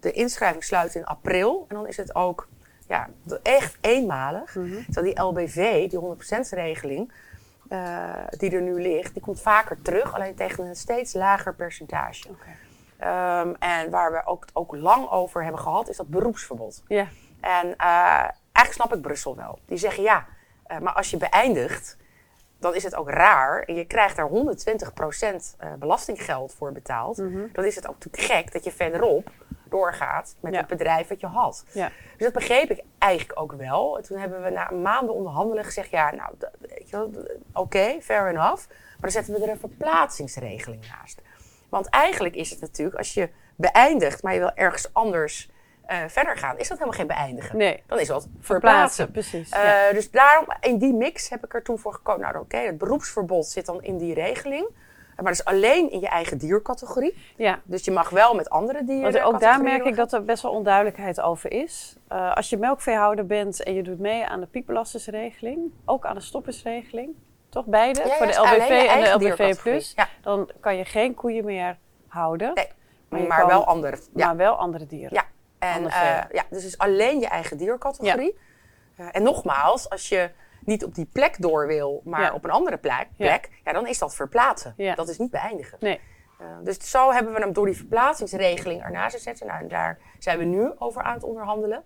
De 0.00 0.12
inschrijving 0.12 0.64
sluit 0.64 0.94
in 0.94 1.04
april. 1.04 1.64
En 1.68 1.74
dan 1.76 1.86
is 1.86 1.96
het 1.96 2.14
ook 2.14 2.48
ja, 2.88 3.08
echt 3.42 3.78
eenmalig. 3.80 4.52
Terwijl 4.90 5.14
die 5.14 5.22
LBV, 5.22 5.88
die 5.88 5.98
100% 5.98 6.48
regeling, 6.50 7.12
eh, 7.68 8.14
die 8.30 8.50
er 8.50 8.62
nu 8.62 8.82
ligt, 8.82 9.12
die 9.12 9.22
komt 9.22 9.40
vaker 9.40 9.82
terug. 9.82 10.14
Alleen 10.14 10.34
tegen 10.34 10.64
een 10.64 10.76
steeds 10.76 11.12
lager 11.12 11.54
percentage. 11.54 12.28
Ehm, 12.96 13.54
en 13.58 13.90
waar 13.90 14.12
we 14.12 14.22
ook, 14.24 14.44
ook 14.52 14.76
lang 14.76 15.10
over 15.10 15.42
hebben 15.42 15.60
gehad, 15.60 15.88
is 15.88 15.96
dat 15.96 16.08
beroepsverbod. 16.08 16.82
Ja, 16.86 17.06
En 17.40 17.76
eh, 17.76 17.86
eigenlijk 18.52 18.72
snap 18.72 18.94
ik 18.94 19.00
Brussel 19.00 19.36
wel. 19.36 19.58
Die 19.66 19.78
zeggen 19.78 20.02
ja, 20.02 20.26
eh, 20.66 20.78
maar 20.78 20.92
als 20.92 21.10
je 21.10 21.16
beëindigt, 21.16 21.96
dan 22.58 22.74
is 22.74 22.82
het 22.82 22.94
ook 22.94 23.10
raar. 23.10 23.62
En 23.62 23.74
je 23.74 23.84
krijgt 23.84 24.16
daar 24.16 24.28
120% 24.28 25.56
eh, 25.58 25.72
belastinggeld 25.78 26.54
voor 26.54 26.72
betaald. 26.72 27.16
Dan 27.52 27.64
is 27.64 27.74
het 27.76 27.88
ook 27.88 27.94
natuurlijk 27.98 28.32
gek 28.32 28.52
dat 28.52 28.64
je 28.64 28.72
verderop 28.72 29.30
doorgaat 29.68 30.34
met 30.40 30.52
Ja. 30.52 30.58
het 30.58 30.68
bedrijf 30.68 31.08
wat 31.08 31.20
je 31.20 31.26
had. 31.26 31.64
ja, 31.72 31.88
Dus 32.16 32.24
dat 32.24 32.32
begreep 32.32 32.70
ik 32.70 32.82
eigenlijk 32.98 33.40
ook 33.40 33.52
wel. 33.52 33.96
En 33.96 34.02
toen 34.02 34.18
hebben 34.18 34.42
we 34.42 34.50
na 34.50 34.70
maanden 34.70 35.14
onderhandelen 35.14 35.64
gezegd: 35.64 35.90
ja, 35.90 36.10
nou, 36.14 36.30
d- 36.38 36.50
weet 36.60 36.90
je 36.90 36.96
wel, 36.96 37.10
d- 37.10 37.30
oké, 37.52 37.98
fair 38.00 38.28
enough. 38.28 38.66
Maar 38.68 38.96
dan 39.00 39.10
zetten 39.10 39.34
we 39.34 39.42
er 39.42 39.48
een 39.50 39.58
verplaatsingsregeling 39.58 40.88
naast. 40.88 41.20
Want 41.68 41.88
eigenlijk 41.88 42.34
is 42.34 42.50
het 42.50 42.60
natuurlijk, 42.60 42.96
als 42.98 43.14
je 43.14 43.28
beëindigt, 43.56 44.22
maar 44.22 44.32
je 44.32 44.38
wil 44.38 44.54
ergens 44.54 44.94
anders 44.94 45.50
eh, 45.90 45.98
verder 46.08 46.36
gaan, 46.36 46.58
is 46.58 46.68
dat 46.68 46.78
helemaal 46.78 46.98
geen 46.98 47.06
beëindigen. 47.06 47.56
nee. 47.56 47.82
Dan 47.86 47.98
is 47.98 48.06
dat 48.06 48.28
Verplaatsen, 48.40 49.10
precies. 49.10 49.50
Eh, 49.50 49.62
ja. 49.64 49.92
Dus 49.92 50.10
daarom, 50.10 50.46
in 50.60 50.78
die 50.78 50.92
mix 50.94 51.28
heb 51.28 51.44
ik 51.44 51.54
er 51.54 51.62
toen 51.62 51.78
voor 51.78 51.92
gekozen. 51.94 52.20
Nou, 52.20 52.38
oké, 52.38 52.56
het 52.56 52.78
beroepsverbod 52.78 53.46
zit 53.46 53.66
dan 53.66 53.82
in 53.82 53.98
die 53.98 54.14
regeling. 54.14 54.68
Maar 55.16 55.32
dat 55.32 55.40
is 55.40 55.44
alleen 55.44 55.90
in 55.90 56.00
je 56.00 56.08
eigen 56.08 56.38
diercategorie. 56.38 57.16
ja. 57.36 57.60
Dus 57.64 57.84
je 57.84 57.90
mag 57.90 58.10
wel 58.10 58.34
met 58.34 58.50
andere 58.50 58.84
dieren. 58.84 59.12
Want 59.12 59.24
ook 59.24 59.40
daar 59.40 59.62
merk 59.62 59.84
ik 59.84 59.96
dat 59.96 60.12
er 60.12 60.24
best 60.24 60.42
wel 60.42 60.52
onduidelijkheid 60.52 61.20
over 61.20 61.52
is. 61.52 61.96
Eh, 62.08 62.34
als 62.36 62.50
je 62.50 62.56
melkveehouder 62.56 63.26
bent 63.26 63.62
en 63.62 63.74
je 63.74 63.82
doet 63.82 63.98
mee 63.98 64.26
aan 64.26 64.40
de 64.40 64.46
piekbelastersregeling, 64.46 65.72
ook 65.84 66.04
aan 66.06 66.14
de 66.14 66.20
stoppersregeling, 66.20 67.14
toch 67.48 67.64
beide, 67.66 68.00
Ja, 68.06 68.14
voor 68.16 68.26
de 68.26 68.32
LBV 68.32 68.86
en 68.88 69.00
de 69.00 69.26
LBV 69.26 69.62
plus, 69.62 69.92
Ja. 69.96 70.08
dan 70.22 70.50
kan 70.60 70.76
je 70.76 70.84
geen 70.84 71.14
koeien 71.14 71.44
meer 71.44 71.76
houden, 72.08 72.52
Nee, 73.08 73.26
Maar 73.26 73.46
wel 73.46 73.64
andere. 73.64 73.98
Ja. 74.14 74.26
maar 74.26 74.36
wel 74.36 74.54
andere 74.56 74.86
dieren. 74.86 75.14
Ja, 75.14 75.24
en 75.60 75.90
vee. 75.90 76.22
ja, 76.32 76.44
dus 76.50 76.64
is 76.64 76.78
alleen 76.78 77.20
je 77.20 77.26
eigen 77.26 77.56
diercategorie. 77.56 78.38
Eh, 78.96 79.06
en 79.10 79.22
nogmaals, 79.22 79.90
als 79.90 80.08
je 80.08 80.30
niet 80.64 80.84
op 80.84 80.94
die 80.94 81.06
plek 81.12 81.42
door 81.42 81.66
wil, 81.66 82.00
maar 82.04 82.20
Ja. 82.20 82.32
op 82.32 82.44
een 82.44 82.50
andere 82.50 82.76
plek, 82.76 83.06
plek 83.16 83.48
ja. 83.64 83.72
dan 83.72 83.86
is 83.86 83.98
dat 83.98 84.14
verplaatsen. 84.14 84.74
Dat 84.94 85.08
is 85.08 85.18
niet 85.18 85.30
beëindigen. 85.30 85.78
Nee. 85.80 86.00
Dus 86.62 86.90
zo 86.90 87.12
hebben 87.12 87.32
we 87.32 87.40
hem 87.40 87.52
door 87.52 87.66
die 87.66 87.76
verplaatsingsregeling 87.76 88.82
ernaast 88.82 89.14
gezet. 89.14 89.44
Nou, 89.44 89.60
en 89.60 89.68
daar 89.68 89.98
zijn 90.18 90.38
we 90.38 90.44
nu 90.44 90.70
over 90.78 91.02
aan 91.02 91.14
het 91.14 91.22
onderhandelen. 91.24 91.84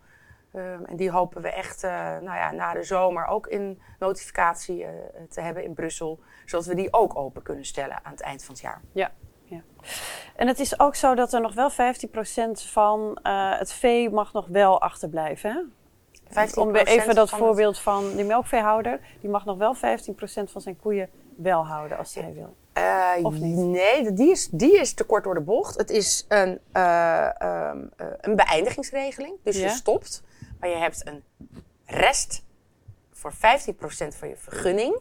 Eh, 0.52 0.72
en 0.72 0.96
die 0.96 1.10
hopen 1.10 1.42
we 1.42 1.48
echt 1.52 1.82
nou 1.82 2.24
ja, 2.24 2.50
na 2.52 2.72
de 2.72 2.82
zomer 2.82 3.26
ook 3.26 3.46
in 3.46 3.82
notificatie 3.98 4.86
te 5.28 5.40
hebben 5.40 5.64
in 5.64 5.74
Brussel. 5.74 6.20
Zodat 6.44 6.66
we 6.66 6.74
die 6.74 6.92
ook 6.92 7.16
open 7.16 7.42
kunnen 7.42 7.64
stellen 7.64 8.04
aan 8.04 8.12
het 8.12 8.20
eind 8.20 8.44
van 8.44 8.54
het 8.54 8.62
jaar. 8.62 8.80
Ja, 8.92 9.10
ja. 9.33 9.33
En 10.36 10.46
het 10.46 10.60
is 10.60 10.78
ook 10.80 10.94
zo 10.94 11.14
dat 11.14 11.32
er 11.32 11.40
nog 11.40 11.54
wel 11.54 11.70
15% 11.70 11.74
van 12.52 13.18
eh, 13.22 13.58
het 13.58 13.72
vee 13.72 14.10
mag 14.10 14.32
nog 14.32 14.46
wel 14.46 14.80
achterblijven. 14.80 15.50
Hè? 15.50 15.60
15% 16.48 16.54
Om 16.54 16.74
even 16.76 17.14
dat 17.14 17.28
van 17.30 17.38
het- 17.38 17.46
voorbeeld 17.46 17.78
van 17.78 18.16
die 18.16 18.24
melkveehouder, 18.24 19.00
die 19.20 19.30
mag 19.30 19.44
nog 19.44 19.58
wel 19.58 19.74
15% 19.74 20.50
van 20.50 20.60
zijn 20.60 20.76
koeien 20.80 21.08
wel 21.36 21.66
houden 21.66 21.98
als 21.98 22.14
hij 22.14 22.32
wil. 22.34 22.54
Eh, 22.72 23.12
Of 23.22 23.34
niet? 23.34 23.56
Nee, 23.56 24.12
die 24.12 24.30
is, 24.30 24.48
die 24.50 24.80
is 24.80 24.94
te 24.94 25.04
kort 25.04 25.24
door 25.24 25.34
de 25.34 25.40
bocht. 25.40 25.76
Het 25.76 25.90
is 25.90 26.24
een, 26.28 26.58
eh, 26.72 27.40
ehm, 27.42 27.78
eh, 27.96 28.06
een 28.20 28.36
beëindigingsregeling. 28.36 29.36
Dus 29.42 29.56
Ja. 29.56 29.62
je 29.62 29.68
stopt, 29.70 30.22
maar 30.60 30.68
je 30.68 30.76
hebt 30.76 31.06
een 31.08 31.22
rest 31.86 32.42
voor 33.12 33.32
15% 33.32 34.14
van 34.16 34.28
je 34.28 34.36
vergunning 34.36 34.98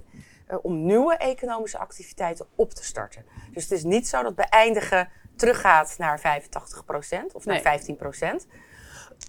eh, 0.53 0.59
om 0.61 0.85
nieuwe 0.85 1.17
economische 1.17 1.77
activiteiten 1.77 2.45
op 2.55 2.71
te 2.73 2.83
starten. 2.83 3.25
Dus 3.51 3.63
het 3.63 3.71
is 3.71 3.83
niet 3.83 4.07
zo 4.07 4.23
dat 4.23 4.35
beëindigen 4.35 5.09
teruggaat 5.35 5.95
naar 5.97 6.19
85% 6.19 7.33
of 7.33 7.45
naar 7.45 7.61
Nee. 7.63 7.97
15%. 8.43 8.47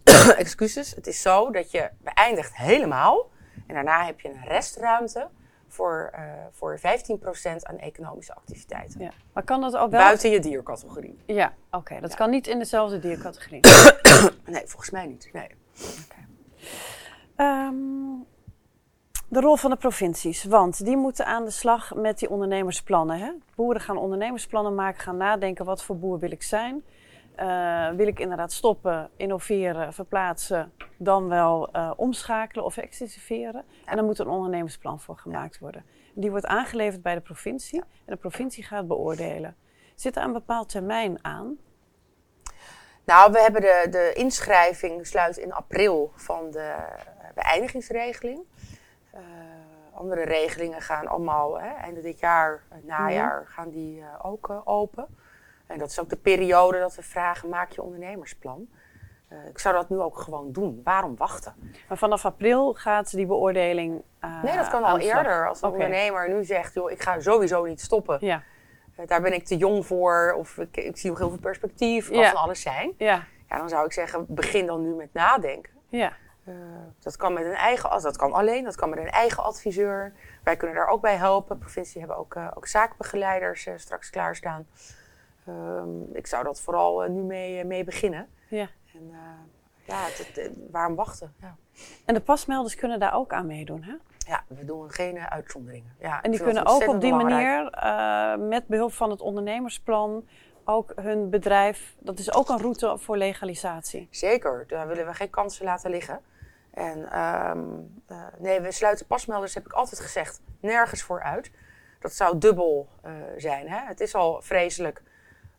Excuses. 0.37 0.95
Het 0.95 1.07
is 1.07 1.23
zo 1.23 1.51
dat 1.51 1.71
je 1.71 1.91
beëindigt 2.03 2.57
helemaal 2.57 3.31
en 3.67 3.75
daarna 3.75 4.05
heb 4.07 4.21
je 4.21 4.29
een 4.29 4.45
restruimte 4.45 5.29
voor, 5.69 6.11
eh 6.13 6.23
voor 6.53 6.79
15% 6.79 6.83
aan 7.63 7.79
economische 7.79 8.35
activiteiten. 8.35 9.01
Ja. 9.01 9.11
Maar 9.33 9.43
kan 9.45 9.61
dat 9.61 9.77
ook 9.77 9.91
wel? 9.91 10.01
Buiten 10.01 10.31
je 10.31 10.41
diercategorie. 10.41 11.19
Ja, 11.27 11.53
oké. 11.71 12.01
dat 12.01 12.11
Ja. 12.11 12.17
kan 12.17 12.31
niet 12.31 12.47
in 12.47 12.59
dezelfde 12.59 12.99
diercategorie. 12.99 13.61
Nee, 14.47 14.63
volgens 14.67 14.91
mij 14.91 15.07
niet. 15.07 15.29
Nee. 15.33 15.49
Ehm, 17.37 17.75
de 19.29 19.41
rol 19.41 19.57
van 19.57 19.71
de 19.71 19.77
provincies. 19.77 20.45
Want 20.45 20.85
die 20.85 20.97
moeten 20.97 21.27
aan 21.27 21.45
de 21.45 21.51
slag 21.51 21.95
met 21.95 22.19
die 22.19 22.31
ondernemersplannen. 22.31 23.19
Hè? 23.19 23.33
Boeren 23.55 23.81
gaan 23.81 23.97
ondernemersplannen 23.97 24.75
maken, 24.75 25.01
gaan 25.01 25.17
nadenken: 25.17 25.65
wat 25.65 25.85
voor 25.85 25.99
boer 25.99 26.19
wil 26.19 26.31
ik 26.31 26.43
zijn? 26.43 26.85
Eh, 27.35 27.89
wil 27.91 28.07
ik 28.07 28.21
inderdaad 28.21 28.53
stoppen, 28.53 29.11
innoveren, 29.17 29.93
verplaatsen, 29.93 30.73
dan 30.97 31.29
wel 31.29 31.69
eh, 31.73 31.91
omschakelen 31.97 32.65
of 32.65 32.77
extensiveren? 32.77 33.65
En 33.85 33.97
dan 33.97 34.05
moet 34.05 34.19
een 34.19 34.29
ondernemersplan 34.29 35.01
voor 35.01 35.19
gemaakt 35.19 35.59
worden. 35.59 35.85
Die 36.15 36.31
wordt 36.31 36.47
aangeleverd 36.47 37.03
bij 37.03 37.15
de 37.15 37.21
provincie 37.21 37.81
en 37.81 37.87
de 38.05 38.17
provincie 38.17 38.65
gaat 38.65 38.87
beoordelen. 38.87 39.57
Zit 39.95 40.17
er 40.17 40.23
een 40.23 40.33
bepaald 40.33 40.69
termijn 40.69 41.19
aan? 41.23 41.59
Nou, 43.05 43.33
we 43.33 43.41
hebben 43.41 43.61
de, 43.61 43.87
de 43.91 44.13
inschrijving 44.15 45.07
sluit 45.07 45.37
in 45.37 45.53
april 45.53 46.13
van 46.15 46.51
de 46.51 46.59
eh, 46.59 47.29
beëindigingsregeling. 47.35 48.45
Eh, 49.15 49.21
andere 49.95 50.25
regelingen 50.25 50.81
gaan 50.81 51.07
allemaal 51.07 51.61
hè, 51.61 51.69
einde 51.69 52.01
dit 52.01 52.19
jaar, 52.19 52.63
najaar, 52.83 53.47
gaan 53.47 53.71
die 53.71 54.01
eh, 54.01 54.07
ook 54.27 54.49
eh, 54.49 54.61
open. 54.65 55.07
En 55.67 55.79
dat 55.79 55.91
is 55.91 56.01
ook 56.01 56.09
de 56.09 56.17
periode 56.17 56.79
dat 56.79 56.95
we 56.95 57.03
vragen, 57.03 57.49
maak 57.49 57.71
je 57.71 57.83
ondernemersplan. 57.83 58.69
Ik 59.49 59.59
zou 59.59 59.75
dat 59.75 59.89
nu 59.89 59.99
ook 60.01 60.19
gewoon 60.19 60.53
doen. 60.53 60.81
Waarom 60.85 61.17
wachten? 61.17 61.55
Maar 61.89 61.99
vanaf 61.99 62.25
april 62.25 62.75
gaat 62.75 63.11
die 63.11 63.27
beoordeling. 63.27 64.03
Nee, 64.43 64.57
dat 64.57 64.69
kan 64.69 64.83
al 64.85 64.99
eerder. 64.99 65.49
Als 65.49 65.63
een 65.63 65.71
ondernemer 65.71 66.29
nu 66.29 66.45
zegt, 66.45 66.75
joh, 66.75 66.91
ik 66.91 67.03
ga 67.03 67.21
sowieso 67.21 67.65
niet 67.65 67.81
stoppen. 67.81 68.19
Ja, 68.21 68.43
daar 69.07 69.21
ben 69.21 69.33
ik 69.33 69.45
te 69.45 69.57
jong 69.57 69.87
voor. 69.87 70.35
Of 70.39 70.59
ik, 70.59 70.77
ik 70.77 70.97
zie 70.97 71.11
nog 71.11 71.19
heel 71.19 71.29
veel 71.29 71.39
perspectief. 71.39 72.09
Kan 72.09 72.19
Ja. 72.19 72.31
van 72.31 72.41
alles 72.41 72.61
zijn. 72.61 72.93
ja, 72.99 73.25
Ja, 73.49 73.57
dan 73.59 73.69
zou 73.69 73.85
ik 73.87 73.93
zeggen, 73.93 74.25
begin 74.29 74.67
dan 74.67 74.83
nu 74.83 74.95
met 74.95 75.13
nadenken. 75.13 75.73
ja. 75.89 76.13
Eh, 76.45 76.55
dat 77.01 77.17
kan 77.17 77.33
met 77.33 77.45
een 77.45 77.53
eigen, 77.55 77.91
as- 77.91 78.03
dat 78.03 78.17
kan 78.17 78.33
alleen, 78.33 78.65
dat 78.65 78.77
kan 78.77 78.89
met 78.91 78.99
een 78.99 79.11
eigen 79.11 79.43
adviseur. 79.43 80.13
Wij 80.43 80.57
kunnen 80.57 80.77
daar 80.77 80.89
ook 80.89 81.01
bij 81.01 81.17
helpen. 81.17 81.59
Provincie 81.59 81.99
hebben 82.01 82.19
ook, 82.19 82.35
eh, 82.35 82.51
ook 82.55 82.67
zaakbegeleiders 82.67 83.67
eh, 83.67 83.75
straks 83.77 84.11
klaarstaan. 84.11 84.67
Ehm, 85.47 86.03
ik 86.13 86.27
zou 86.27 86.45
dat 86.45 86.61
vooral 86.61 87.01
nu 87.09 87.21
mee, 87.23 87.65
mee 87.65 87.85
beginnen. 87.85 88.29
ja. 88.49 88.69
En 88.95 89.11
ja, 89.87 89.97
het- 90.05 90.51
waarom 90.71 90.95
wachten? 90.95 91.35
Ja. 91.41 91.57
En 92.05 92.15
de 92.15 92.21
pasmelders 92.21 92.75
kunnen 92.75 93.01
daar 93.01 93.15
ook 93.15 93.33
aan 93.33 93.47
meedoen. 93.47 93.83
Hè? 93.83 93.95
ja, 94.19 94.45
we 94.47 94.65
doen 94.65 94.91
geen 94.91 95.19
uitzonderingen. 95.19 95.95
Ja, 95.99 96.23
En 96.23 96.31
die 96.31 96.43
kunnen 96.43 96.67
ook 96.67 96.89
op 96.89 97.01
die 97.01 97.11
belangrijk. 97.11 97.75
manier, 97.81 98.39
met 98.49 98.67
behulp 98.67 98.93
van 98.93 99.11
het 99.11 99.21
ondernemersplan, 99.21 100.29
ook 100.65 100.93
hun 101.01 101.31
bedrijf. 101.31 101.95
Dat 101.99 102.19
is 102.19 102.35
ook 102.35 102.49
een 102.49 102.59
route 102.61 102.99
voor 102.99 103.17
legalisatie. 103.17 104.09
Zeker, 104.11 104.65
daar 104.69 104.87
willen 104.87 105.07
we 105.07 105.15
geen 105.15 105.31
kansen 105.31 105.65
laten 105.65 105.91
liggen. 105.91 106.21
En 106.75 107.11
ehm, 107.11 107.59
eh, 108.07 108.27
nee, 108.39 108.61
we 108.61 108.73
sluiten 108.73 109.07
pasmelders, 109.07 109.55
heb 109.55 109.65
ik 109.65 109.73
altijd 109.73 110.01
gezegd, 110.01 110.41
nergens 110.61 111.03
voor 111.03 111.23
uit. 111.23 111.51
Dat 111.99 112.13
zou 112.13 112.39
dubbel 112.39 112.89
eh, 113.03 113.13
zijn. 113.37 113.69
Hè? 113.69 113.79
Het 113.87 114.01
is 114.01 114.15
al 114.15 114.43
vreselijk 114.43 115.03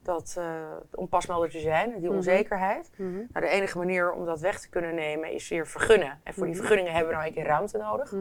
dat, 0.02 0.36
eh, 0.38 0.46
om 0.92 1.08
pasmelder 1.08 1.50
te 1.50 1.60
zijn, 1.60 2.00
die 2.00 2.12
onzekerheid. 2.12 2.90
Nou, 2.98 3.28
de 3.34 3.48
enige 3.48 3.78
manier 3.78 4.12
om 4.12 4.26
dat 4.26 4.40
weg 4.40 4.60
te 4.60 4.70
kunnen 4.70 4.96
nemen 4.96 5.32
is 5.32 5.50
weer 5.50 5.68
vergunnen. 5.68 6.20
En 6.24 6.34
voor 6.34 6.46
die 6.46 6.56
vergunningen 6.56 6.92
hebben 6.92 7.10
we 7.10 7.16
nou 7.16 7.28
een 7.28 7.34
keer 7.34 7.46
ruimte 7.46 7.78
nodig. 7.78 8.14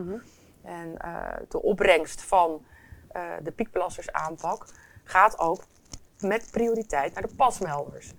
En 0.62 0.94
de 1.48 1.62
opbrengst 1.62 2.22
van 2.22 2.64
de 3.42 3.52
piekbelassersaanpak 3.52 4.66
gaat 5.04 5.38
ook 5.38 5.64
met 6.20 6.48
prioriteit 6.50 7.14
naar 7.14 7.22
de 7.22 7.34
pasmelders. 7.36 8.12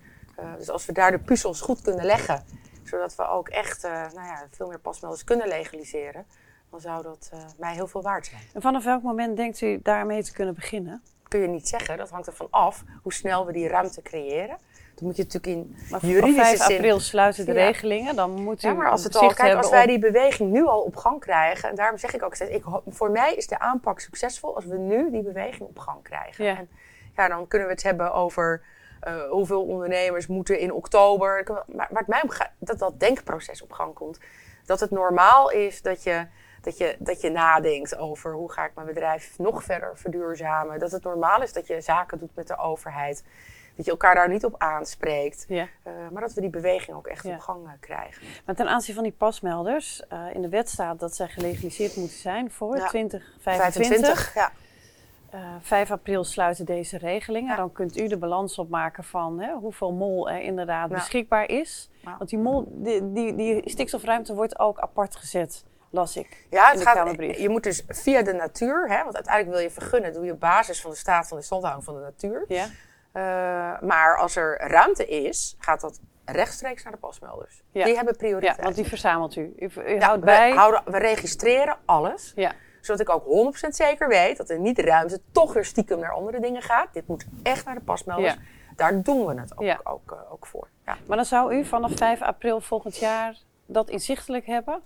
Dus 0.58 0.70
als 0.70 0.86
we 0.86 0.94
daar 0.94 1.12
de 1.12 1.20
puzzels 1.20 1.62
goed 1.62 1.82
kunnen 1.82 2.06
leggen, 2.06 2.44
zodat 2.88 3.16
we 3.16 3.28
ook 3.28 3.50
echt 3.50 3.84
eh, 3.84 3.92
nou 3.92 4.28
ja, 4.28 4.48
veel 4.52 4.68
meer 4.68 4.80
pasmelders 4.80 5.24
kunnen 5.24 5.48
legaliseren, 5.48 6.26
dan 6.70 6.80
zou 6.80 7.04
dat 7.04 7.30
eh, 7.34 7.40
mij 7.58 7.74
heel 7.74 7.88
veel 7.88 8.02
waard 8.02 8.26
zijn. 8.26 8.42
En 8.54 8.62
vanaf 8.62 8.84
welk 8.84 9.02
moment 9.02 9.38
denkt 9.38 9.62
u 9.62 9.80
daarmee 9.84 10.24
te 10.24 10.34
kunnen 10.34 10.54
beginnen? 10.56 11.02
Kun 11.28 11.40
je 11.40 11.48
niet 11.48 11.68
zeggen, 11.68 11.98
dat 11.98 12.10
hangt 12.10 12.28
ervan 12.28 12.48
af 12.50 12.84
hoe 13.02 13.14
snel 13.14 13.46
we 13.46 13.52
die 13.52 13.68
ruimte 13.68 14.02
creëren. 14.02 14.58
Dan 14.96 15.06
moet 15.06 15.16
je 15.16 15.24
natuurlijk 15.24 15.56
in 15.56 15.76
Maar 15.90 16.00
op 16.00 16.10
juridische 16.10 16.42
5 16.42 16.62
zin... 16.62 16.76
april 16.76 17.00
sluiten 17.00 17.46
de 17.46 17.54
Ja. 17.54 17.66
regelingen. 17.66 18.16
Dan 18.16 18.32
moet 18.44 18.64
u 18.64 18.68
Ja, 18.68 18.74
maar 18.74 18.90
als, 18.90 19.04
het 19.04 19.16
al, 19.16 19.34
kijk, 19.34 19.56
als 19.56 19.70
wij 19.70 19.86
die 19.86 20.00
beweging 20.00 20.52
nu 20.52 20.66
al 20.66 20.82
op 20.82 20.96
gang 20.96 21.20
krijgen, 21.20 21.70
en 21.70 21.76
daarom 21.76 21.98
zeg 21.98 22.14
ik 22.14 22.24
ook 22.24 22.36
steeds, 22.36 22.52
ik, 22.52 22.64
voor 22.88 23.12
mij 23.12 23.36
is 23.36 23.48
de 23.48 23.60
aanpak 23.60 24.00
succesvol 24.00 24.56
als 24.56 24.66
we 24.66 24.78
nu 24.78 25.12
die 25.12 25.22
beweging 25.22 25.70
op 25.70 25.80
gang 25.80 26.04
krijgen. 26.04 26.46
Ja. 26.46 26.58
En 26.58 26.70
ja, 27.16 27.28
dan 27.28 27.48
kunnen 27.48 27.68
we 27.68 27.74
het 27.74 27.84
hebben 27.84 28.14
over 28.14 28.62
eh, 29.00 29.30
hoeveel 29.30 29.64
ondernemers 29.64 30.28
moeten 30.28 30.60
in 30.60 30.74
oktober, 30.74 31.44
maar 31.68 31.88
waar 31.90 32.00
het 32.00 32.08
mij 32.08 32.22
om 32.24 32.30
gaat, 32.30 32.52
dat 32.60 32.80
dat 32.80 33.00
denkproces 33.00 33.62
op 33.64 33.72
gang 33.72 33.94
komt. 33.94 34.20
Dat 34.66 34.80
het 34.80 34.92
normaal 34.92 35.50
is 35.52 35.82
dat 35.82 36.04
je, 36.04 36.28
dat, 36.62 36.78
je, 36.78 36.96
dat 37.00 37.22
je 37.22 37.30
nadenkt 37.30 37.98
over 37.98 38.34
hoe 38.34 38.52
ga 38.52 38.66
ik 38.66 38.72
mijn 38.76 38.88
bedrijf 38.88 39.38
nog 39.38 39.64
verder 39.64 39.98
verduurzamen. 39.98 40.80
Dat 40.80 40.92
het 40.92 41.04
normaal 41.04 41.42
is 41.42 41.54
dat 41.54 41.68
je 41.68 41.82
zaken 41.82 42.20
doet 42.20 42.36
met 42.36 42.48
de 42.48 42.58
overheid. 42.58 43.24
Dat 43.76 43.86
je 43.86 43.92
elkaar 43.92 44.16
daar 44.16 44.30
niet 44.30 44.46
op 44.46 44.56
aanspreekt. 44.58 45.46
Ja. 45.48 45.68
Eh, 45.84 45.94
maar 46.12 46.22
dat 46.22 46.34
we 46.34 46.42
die 46.42 46.50
beweging 46.50 46.98
ook 46.98 47.08
echt 47.08 47.24
Ja. 47.24 47.34
op 47.34 47.40
gang 47.40 47.66
eh, 47.66 47.72
krijgen. 47.80 48.22
Maar 48.46 48.56
ten 48.56 48.68
aanzien 48.68 48.96
van 48.96 49.04
die 49.04 49.12
pasmelders, 49.12 50.04
in 50.34 50.42
de 50.42 50.50
wet 50.50 50.70
staat 50.70 51.00
dat 51.00 51.16
zij 51.16 51.28
gelegaliseerd 51.28 51.96
moeten 51.96 52.18
zijn 52.18 52.52
voor 52.52 52.78
Ja. 52.78 52.88
2025. 52.88 54.32
25, 54.32 54.34
ja. 54.34 54.52
Eh, 55.36 55.42
5 55.62 55.92
april 55.92 56.24
sluiten 56.24 56.66
deze 56.66 56.98
regelingen. 56.98 57.50
Ja. 57.50 57.56
Dan 57.56 57.72
kunt 57.72 57.98
u 57.98 58.08
de 58.08 58.18
balans 58.18 58.58
opmaken 58.60 59.04
van 59.04 59.40
hè, 59.40 59.54
hoeveel 59.54 59.92
mol 59.94 60.30
er 60.30 60.42
inderdaad 60.42 60.90
Ja. 60.90 60.96
beschikbaar 60.96 61.50
is. 61.50 61.90
Ja. 62.02 62.16
Want 62.18 62.30
die, 62.30 62.40
mol, 62.40 62.66
die, 62.72 63.12
die, 63.12 63.36
die 63.36 63.70
stikstofruimte 63.70 64.34
wordt 64.34 64.60
ook 64.60 64.80
apart 64.80 65.16
gezet, 65.16 65.64
las 65.90 66.18
ik. 66.18 66.48
Ja, 66.50 66.72
het 66.72 66.82
gaat, 66.82 67.38
je 67.38 67.50
moet 67.50 67.64
dus 67.64 67.84
via 67.88 68.22
de 68.22 68.34
natuur, 68.34 68.90
hè, 68.90 69.04
want 69.04 69.16
uiteindelijk 69.16 69.56
wil 69.56 69.64
je 69.64 69.72
vergunnen, 69.72 70.14
doe 70.14 70.26
je 70.26 70.32
op 70.32 70.40
basis 70.40 70.82
van 70.82 70.92
de 70.92 70.98
staat 70.98 71.28
van 71.28 71.38
de 71.38 71.44
standhouding 71.44 71.86
van 71.86 71.96
de 71.96 72.02
natuur. 72.02 72.46
Ja? 72.48 72.66
Eh, 73.12 73.82
maar 73.88 74.18
als 74.18 74.36
er 74.36 74.58
ruimte 74.68 75.06
is, 75.06 75.56
gaat 75.60 75.82
dat 75.82 76.00
rechtstreeks 76.26 76.84
naar 76.84 76.94
de 76.94 77.00
pasmelders. 77.00 77.64
Ja. 77.72 77.86
Die 77.86 77.96
hebben 77.96 78.14
ja, 78.14 78.20
prioriteit. 78.20 78.62
want 78.62 78.76
die 78.76 78.86
verzamelt 78.86 79.36
u. 79.36 79.54
U, 79.60 79.70
u 79.88 79.94
Ja, 79.94 80.06
houdt 80.06 80.20
we, 80.20 80.26
bij. 80.26 80.52
houden, 80.52 80.82
we 80.86 80.98
registreren 80.98 81.78
alles, 81.86 82.32
Ja. 82.36 82.52
Zodat 82.86 83.02
ik 83.02 83.10
ook 83.10 83.54
100% 83.56 83.70
zeker 83.70 84.08
weet 84.08 84.38
dat 84.38 84.50
er 84.50 84.60
niet 84.60 84.80
ruimte 84.80 85.22
toch 85.32 85.54
weer 85.54 85.66
stiekem 85.66 86.00
naar 86.00 86.12
andere 86.12 86.40
dingen 86.40 86.62
gaat. 86.62 86.94
Dit 86.94 87.08
moet 87.08 87.26
echt 87.44 87.66
naar 87.66 87.76
de 87.76 87.82
pasmelders. 87.82 88.34
Ja. 88.34 88.40
Daar 88.76 89.02
doen 89.02 89.26
we 89.26 89.40
het 89.42 89.52
ook, 89.58 89.64
Ja. 89.64 89.80
ook, 89.84 90.12
eh, 90.12 90.32
ook 90.34 90.46
voor. 90.46 90.68
Ja. 90.86 90.98
Maar 91.08 91.18
dan 91.18 91.26
zou 91.26 91.56
u 91.56 91.66
vanaf 91.66 91.92
5 91.96 92.22
april 92.22 92.62
volgend 92.62 92.98
jaar 92.98 93.38
dat 93.66 93.90
inzichtelijk 93.90 94.46
hebben. 94.46 94.82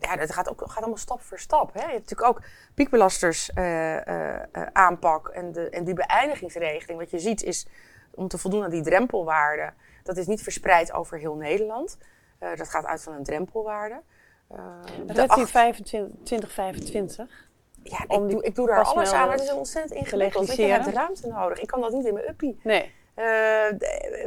ja, 0.00 0.16
dat 0.16 0.32
gaat, 0.32 0.48
ook, 0.50 0.62
gaat 0.66 0.76
allemaal 0.78 0.96
stap 0.96 1.20
voor 1.22 1.38
stap. 1.38 1.74
Hè. 1.74 1.80
Je 1.80 1.92
hebt 1.92 2.10
natuurlijk 2.10 2.28
ook 2.28 2.42
piekbelasters 2.74 3.52
eh, 3.52 4.36
eh, 4.36 4.42
aanpak 4.72 5.28
en, 5.28 5.52
de, 5.52 5.70
en 5.70 5.84
die 5.84 5.94
beëindigingsregeling. 5.94 6.98
Wat 6.98 7.10
je 7.10 7.18
ziet 7.18 7.42
is, 7.42 7.66
om 8.10 8.28
te 8.28 8.38
voldoen 8.38 8.64
aan 8.64 8.70
die 8.70 8.82
drempelwaarde, 8.82 9.72
dat 10.02 10.16
is 10.16 10.26
niet 10.26 10.42
verspreid 10.42 10.92
over 10.92 11.18
heel 11.18 11.34
Nederland. 11.34 11.98
Dat 12.38 12.68
gaat 12.68 12.84
uit 12.84 13.02
van 13.02 13.12
een 13.14 13.22
drempelwaarde. 13.24 14.02
Eh, 14.48 14.58
de 15.06 15.12
Redt 15.12 15.36
u 15.36 15.40
acht- 15.40 15.50
25, 15.50 16.16
2025? 16.24 17.48
ja, 17.82 18.02
ik, 18.02 18.08
doe, 18.30 18.42
ik 18.44 18.54
doe 18.54 18.66
daar 18.66 18.84
alles 18.84 19.12
aan, 19.12 19.26
maar 19.26 19.36
het 19.36 19.44
is 19.44 19.52
ontzettend 19.52 19.92
te 19.92 19.98
ingewikkeld. 19.98 20.46
want 20.46 20.58
Je 20.58 20.64
hebt 20.64 20.86
legaliseren? 20.86 21.06
ruimte 21.22 21.28
nodig. 21.40 21.60
Ik 21.60 21.66
kan 21.66 21.80
dat 21.80 21.92
niet 21.92 22.06
in 22.06 22.14
mijn 22.14 22.28
uppie. 22.28 22.58
Nee. 22.62 22.92
Eh, 23.14 23.78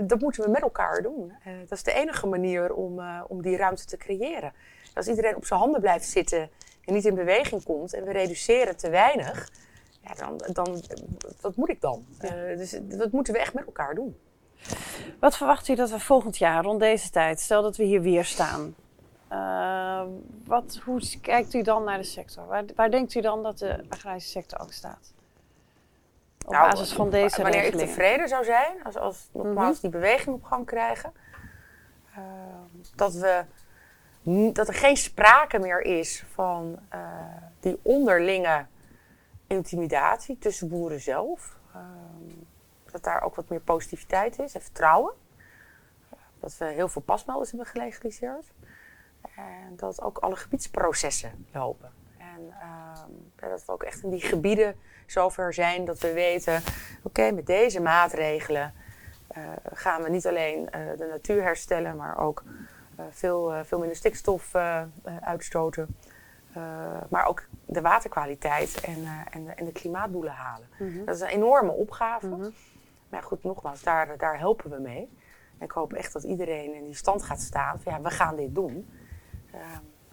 dat 0.01 0.19
moeten 0.21 0.43
we 0.43 0.49
met 0.49 0.61
elkaar 0.61 1.01
doen. 1.01 1.33
Eh, 1.43 1.53
dat 1.59 1.71
is 1.77 1.83
de 1.83 1.93
enige 1.93 2.27
manier 2.27 2.73
om, 2.73 2.99
eh, 2.99 3.21
om 3.27 3.41
die 3.41 3.57
ruimte 3.57 3.85
te 3.85 3.97
creëren. 3.97 4.53
Als 4.93 5.07
iedereen 5.07 5.35
op 5.35 5.45
zijn 5.45 5.59
handen 5.59 5.81
blijft 5.81 6.05
zitten 6.05 6.49
en 6.85 6.93
niet 6.93 7.05
in 7.05 7.15
beweging 7.15 7.63
komt 7.63 7.93
en 7.93 8.03
we 8.03 8.11
reduceren 8.11 8.77
te 8.77 8.89
weinig, 8.89 9.49
ja, 10.01 10.13
dan, 10.13 10.41
dan, 10.53 10.81
wat 11.41 11.55
moet 11.55 11.69
ik 11.69 11.81
dan? 11.81 12.05
Dus 12.57 12.75
dat 12.81 13.11
moeten 13.11 13.33
we 13.33 13.39
echt 13.39 13.53
met 13.53 13.65
elkaar 13.65 13.95
doen. 13.95 14.17
Wat 15.19 15.37
verwacht 15.37 15.67
u 15.67 15.75
dat 15.75 15.89
we 15.89 15.99
volgend 15.99 16.37
jaar 16.37 16.63
rond 16.63 16.79
deze 16.79 17.09
tijd, 17.09 17.39
stel 17.39 17.61
dat 17.61 17.75
we 17.77 17.83
hier 17.83 18.01
weer 18.01 18.25
staan, 18.25 18.75
eh, 19.31 20.03
wat, 20.45 20.79
hoe 20.83 21.19
kijkt 21.21 21.53
u 21.53 21.61
dan 21.61 21.83
naar 21.83 21.97
de 21.97 22.03
sector? 22.03 22.47
Waar, 22.47 22.63
waar 22.75 22.91
denkt 22.91 23.13
u 23.15 23.21
dan 23.21 23.43
dat 23.43 23.57
de 23.57 23.83
agrarische 23.89 24.29
sector 24.29 24.59
ook 24.59 24.71
staat? 24.71 25.13
Op 26.45 26.51
Nou, 26.51 26.69
basis 26.71 26.93
van 26.93 27.09
deze 27.09 27.41
Wanneer 27.41 27.63
ik 27.63 27.75
tevreden 27.75 28.27
zou 28.27 28.43
zijn, 28.43 28.83
als, 28.83 28.95
als 28.97 29.29
nogmaals 29.33 29.73
Mhm. 29.73 29.81
die 29.81 29.89
beweging 29.89 30.35
op 30.35 30.43
gang 30.43 30.65
krijgen, 30.65 31.13
eh, 32.15 32.21
dat, 32.95 33.13
we, 33.13 33.45
dat 34.53 34.67
er 34.67 34.73
geen 34.73 34.97
sprake 34.97 35.59
meer 35.59 35.81
is 35.81 36.23
van 36.33 36.79
eh, 36.89 36.99
die 37.59 37.79
onderlinge 37.81 38.65
intimidatie 39.47 40.37
tussen 40.37 40.69
boeren 40.69 41.01
zelf. 41.01 41.57
Ehm, 41.73 42.35
dat 42.91 43.03
daar 43.03 43.21
ook 43.21 43.35
wat 43.35 43.49
meer 43.49 43.61
positiviteit 43.61 44.39
is 44.39 44.55
en 44.55 44.61
vertrouwen. 44.61 45.13
Dat 46.39 46.57
we 46.57 46.65
heel 46.65 46.87
veel 46.87 47.01
pasmelders 47.01 47.49
hebben 47.49 47.67
gelegaliseerd. 47.67 48.45
En 49.35 49.75
dat 49.75 50.01
ook 50.01 50.17
alle 50.17 50.35
gebiedsprocessen 50.35 51.45
lopen. 51.53 51.91
En 52.17 52.53
ehm, 52.59 53.49
dat 53.49 53.65
we 53.65 53.71
ook 53.71 53.83
echt 53.83 54.03
in 54.03 54.09
die 54.09 54.21
gebieden 54.21 54.75
zover 55.05 55.53
zijn 55.53 55.85
dat 55.85 55.99
we 55.99 56.13
weten: 56.13 56.61
oké, 57.03 57.31
met 57.31 57.45
deze 57.45 57.81
maatregelen 57.81 58.73
uh, 59.37 59.43
gaan 59.73 60.03
we 60.03 60.09
niet 60.09 60.27
alleen 60.27 60.59
uh, 60.59 60.97
de 60.97 61.07
natuur 61.09 61.43
herstellen, 61.43 61.95
maar 61.95 62.17
ook 62.17 62.43
uh, 62.99 63.05
veel, 63.09 63.63
veel 63.63 63.79
minder 63.79 63.97
stikstof 63.97 64.55
uitstoten. 65.21 65.95
maar 67.09 67.25
ook 67.25 67.47
de 67.65 67.81
waterkwaliteit 67.81 68.81
en, 68.81 69.07
en, 69.31 69.45
de, 69.45 69.51
en 69.51 69.65
de 69.65 69.71
klimaatdoelen 69.71 70.33
halen. 70.33 70.67
Mm 70.79 70.93
-hmm. 70.93 71.05
Dat 71.05 71.15
is 71.15 71.21
een 71.21 71.27
enorme 71.27 71.71
opgave. 71.71 72.27
Mm 72.27 72.41
-hmm. 72.41 72.53
Maar 73.11 73.23
goed, 73.23 73.43
nogmaals, 73.43 73.83
daar, 73.83 74.17
daar 74.17 74.39
helpen 74.39 74.69
we 74.69 74.79
mee. 74.79 75.09
En 75.57 75.65
ik 75.65 75.71
hoop 75.71 75.93
echt 75.93 76.13
dat 76.13 76.23
iedereen 76.23 76.73
in 76.73 76.85
die 76.85 76.95
stand 76.95 77.23
gaat 77.23 77.41
staan 77.41 77.79
van 77.79 77.93
ja, 77.93 78.01
we 78.01 78.09
gaan 78.09 78.35
dit 78.35 78.55
doen. 78.55 78.89
Ehm, 79.51 79.63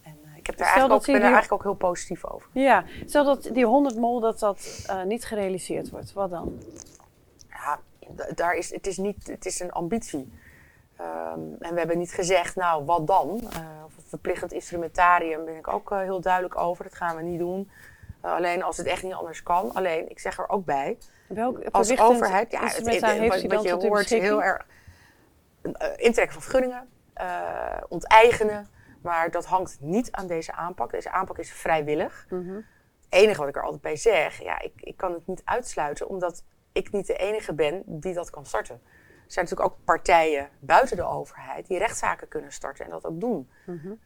en 0.02 0.16
ik 0.36 0.46
heb 0.46 0.56
daar 0.56 0.66
eigenlijk 0.66 1.00
ook, 1.00 1.06
ben 1.06 1.14
daar 1.14 1.32
eigenlijk 1.32 1.52
ook 1.52 1.62
heel 1.62 1.88
positief 1.88 2.24
over. 2.24 2.50
Ja, 2.52 2.84
stel 3.06 3.24
dat 3.24 3.50
die 3.52 3.66
100 3.66 3.96
mol 3.96 4.20
dat 4.20 4.38
dat 4.38 4.88
niet 5.06 5.24
gerealiseerd 5.24 5.90
wordt, 5.90 6.12
wat 6.12 6.30
dan? 6.30 6.62
Ja, 7.48 7.78
daar 8.34 8.54
is, 8.54 8.70
het, 8.70 8.86
is 8.86 8.96
niet, 8.96 9.26
het 9.26 9.46
is 9.46 9.60
een 9.60 9.72
ambitie. 9.72 10.32
Um, 11.00 11.56
en 11.58 11.72
we 11.72 11.78
hebben 11.78 11.98
niet 11.98 12.12
gezegd, 12.12 12.56
nou, 12.56 12.84
wat 12.84 13.06
dan? 13.06 13.40
Uh, 13.42 13.60
verplichtend 14.06 14.52
instrumentarium 14.52 15.44
ben 15.44 15.56
ik 15.56 15.68
ook 15.68 15.90
uh, 15.90 15.98
heel 15.98 16.20
duidelijk 16.20 16.56
over. 16.56 16.84
Dat 16.84 16.94
gaan 16.94 17.16
we 17.16 17.22
niet 17.22 17.38
doen. 17.38 17.70
Uh, 18.24 18.32
alleen 18.32 18.62
als 18.62 18.76
het 18.76 18.86
echt 18.86 19.02
niet 19.02 19.12
anders 19.12 19.42
kan. 19.42 19.72
Alleen, 19.74 20.10
ik 20.10 20.18
zeg 20.18 20.38
er 20.38 20.48
ook 20.48 20.64
bij. 20.64 20.98
Welk 21.26 21.64
als 21.70 21.98
overheid, 21.98 22.50
ja, 22.50 22.60
het, 22.60 22.76
het, 22.76 22.86
het, 22.86 23.28
wat, 23.28 23.42
wat 23.42 23.62
je 23.62 23.72
hoort 23.72 24.08
heel 24.08 24.42
erg. 24.42 24.66
intrekken 25.96 26.32
van 26.32 26.42
vergunningen, 26.42 26.88
onteigenen. 27.88 28.68
Maar 29.02 29.30
dat 29.30 29.46
hangt 29.46 29.76
niet 29.80 30.12
aan 30.12 30.26
deze 30.26 30.52
aanpak. 30.52 30.90
Deze 30.90 31.10
aanpak 31.10 31.38
is 31.38 31.52
vrijwillig. 31.52 32.26
Mm 32.30 32.48
-hmm. 32.48 32.64
Het 33.00 33.20
enige 33.20 33.38
wat 33.40 33.48
ik 33.48 33.56
er 33.56 33.62
altijd 33.62 33.82
bij 33.82 33.96
zeg, 33.96 34.42
ja, 34.42 34.60
ik, 34.60 34.72
ik 34.76 34.96
kan 34.96 35.12
het 35.12 35.26
niet 35.26 35.42
uitsluiten, 35.44 36.08
omdat 36.08 36.44
ik 36.72 36.92
niet 36.92 37.06
de 37.06 37.16
enige 37.16 37.54
ben 37.54 37.82
die 37.86 38.14
dat 38.14 38.30
kan 38.30 38.46
starten. 38.46 38.80
Er 39.28 39.34
zijn 39.34 39.44
natuurlijk 39.44 39.72
ook 39.72 39.84
partijen 39.84 40.48
buiten 40.58 40.96
de 40.96 41.02
overheid 41.02 41.66
die 41.66 41.78
rechtszaken 41.78 42.28
kunnen 42.28 42.52
starten 42.52 42.84
en 42.84 42.90
dat 42.90 43.04
ook 43.06 43.20
doen. 43.20 43.50
Mm 43.66 43.80
-hmm. 43.82 43.98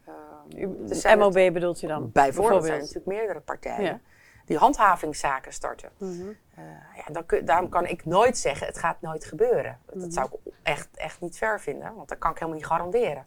uh, 0.57 0.89
dus 0.89 1.15
MOB 1.17 1.33
bedoelt 1.33 1.81
je 1.81 1.87
dan? 1.87 2.13
Bijvoorbeeld, 2.13 2.61
er 2.61 2.67
zijn 2.67 2.79
natuurlijk 2.79 3.07
meerdere 3.07 3.41
partijen 3.41 3.85
ja. 3.85 4.01
die 4.45 4.57
handhavingszaken 4.57 5.53
starten. 5.53 5.91
Mm 5.99 6.21
-hmm. 6.21 6.37
uh, 6.59 6.65
ja, 6.97 7.13
dan, 7.13 7.45
daarom 7.45 7.69
kan 7.69 7.87
ik 7.87 8.05
nooit 8.05 8.39
zeggen, 8.39 8.67
het 8.67 8.79
gaat 8.79 9.01
nooit 9.01 9.25
gebeuren. 9.25 9.79
Mm 9.83 9.93
-hmm. 9.93 10.01
Dat 10.01 10.13
zou 10.13 10.27
ik 10.33 10.53
echt, 10.63 10.89
echt 10.97 11.21
niet 11.21 11.39
ver 11.39 11.61
vinden, 11.61 11.95
want 11.95 12.09
dat 12.09 12.19
kan 12.19 12.31
ik 12.31 12.39
helemaal 12.39 12.59
niet 12.59 12.69
garanderen. 12.69 13.27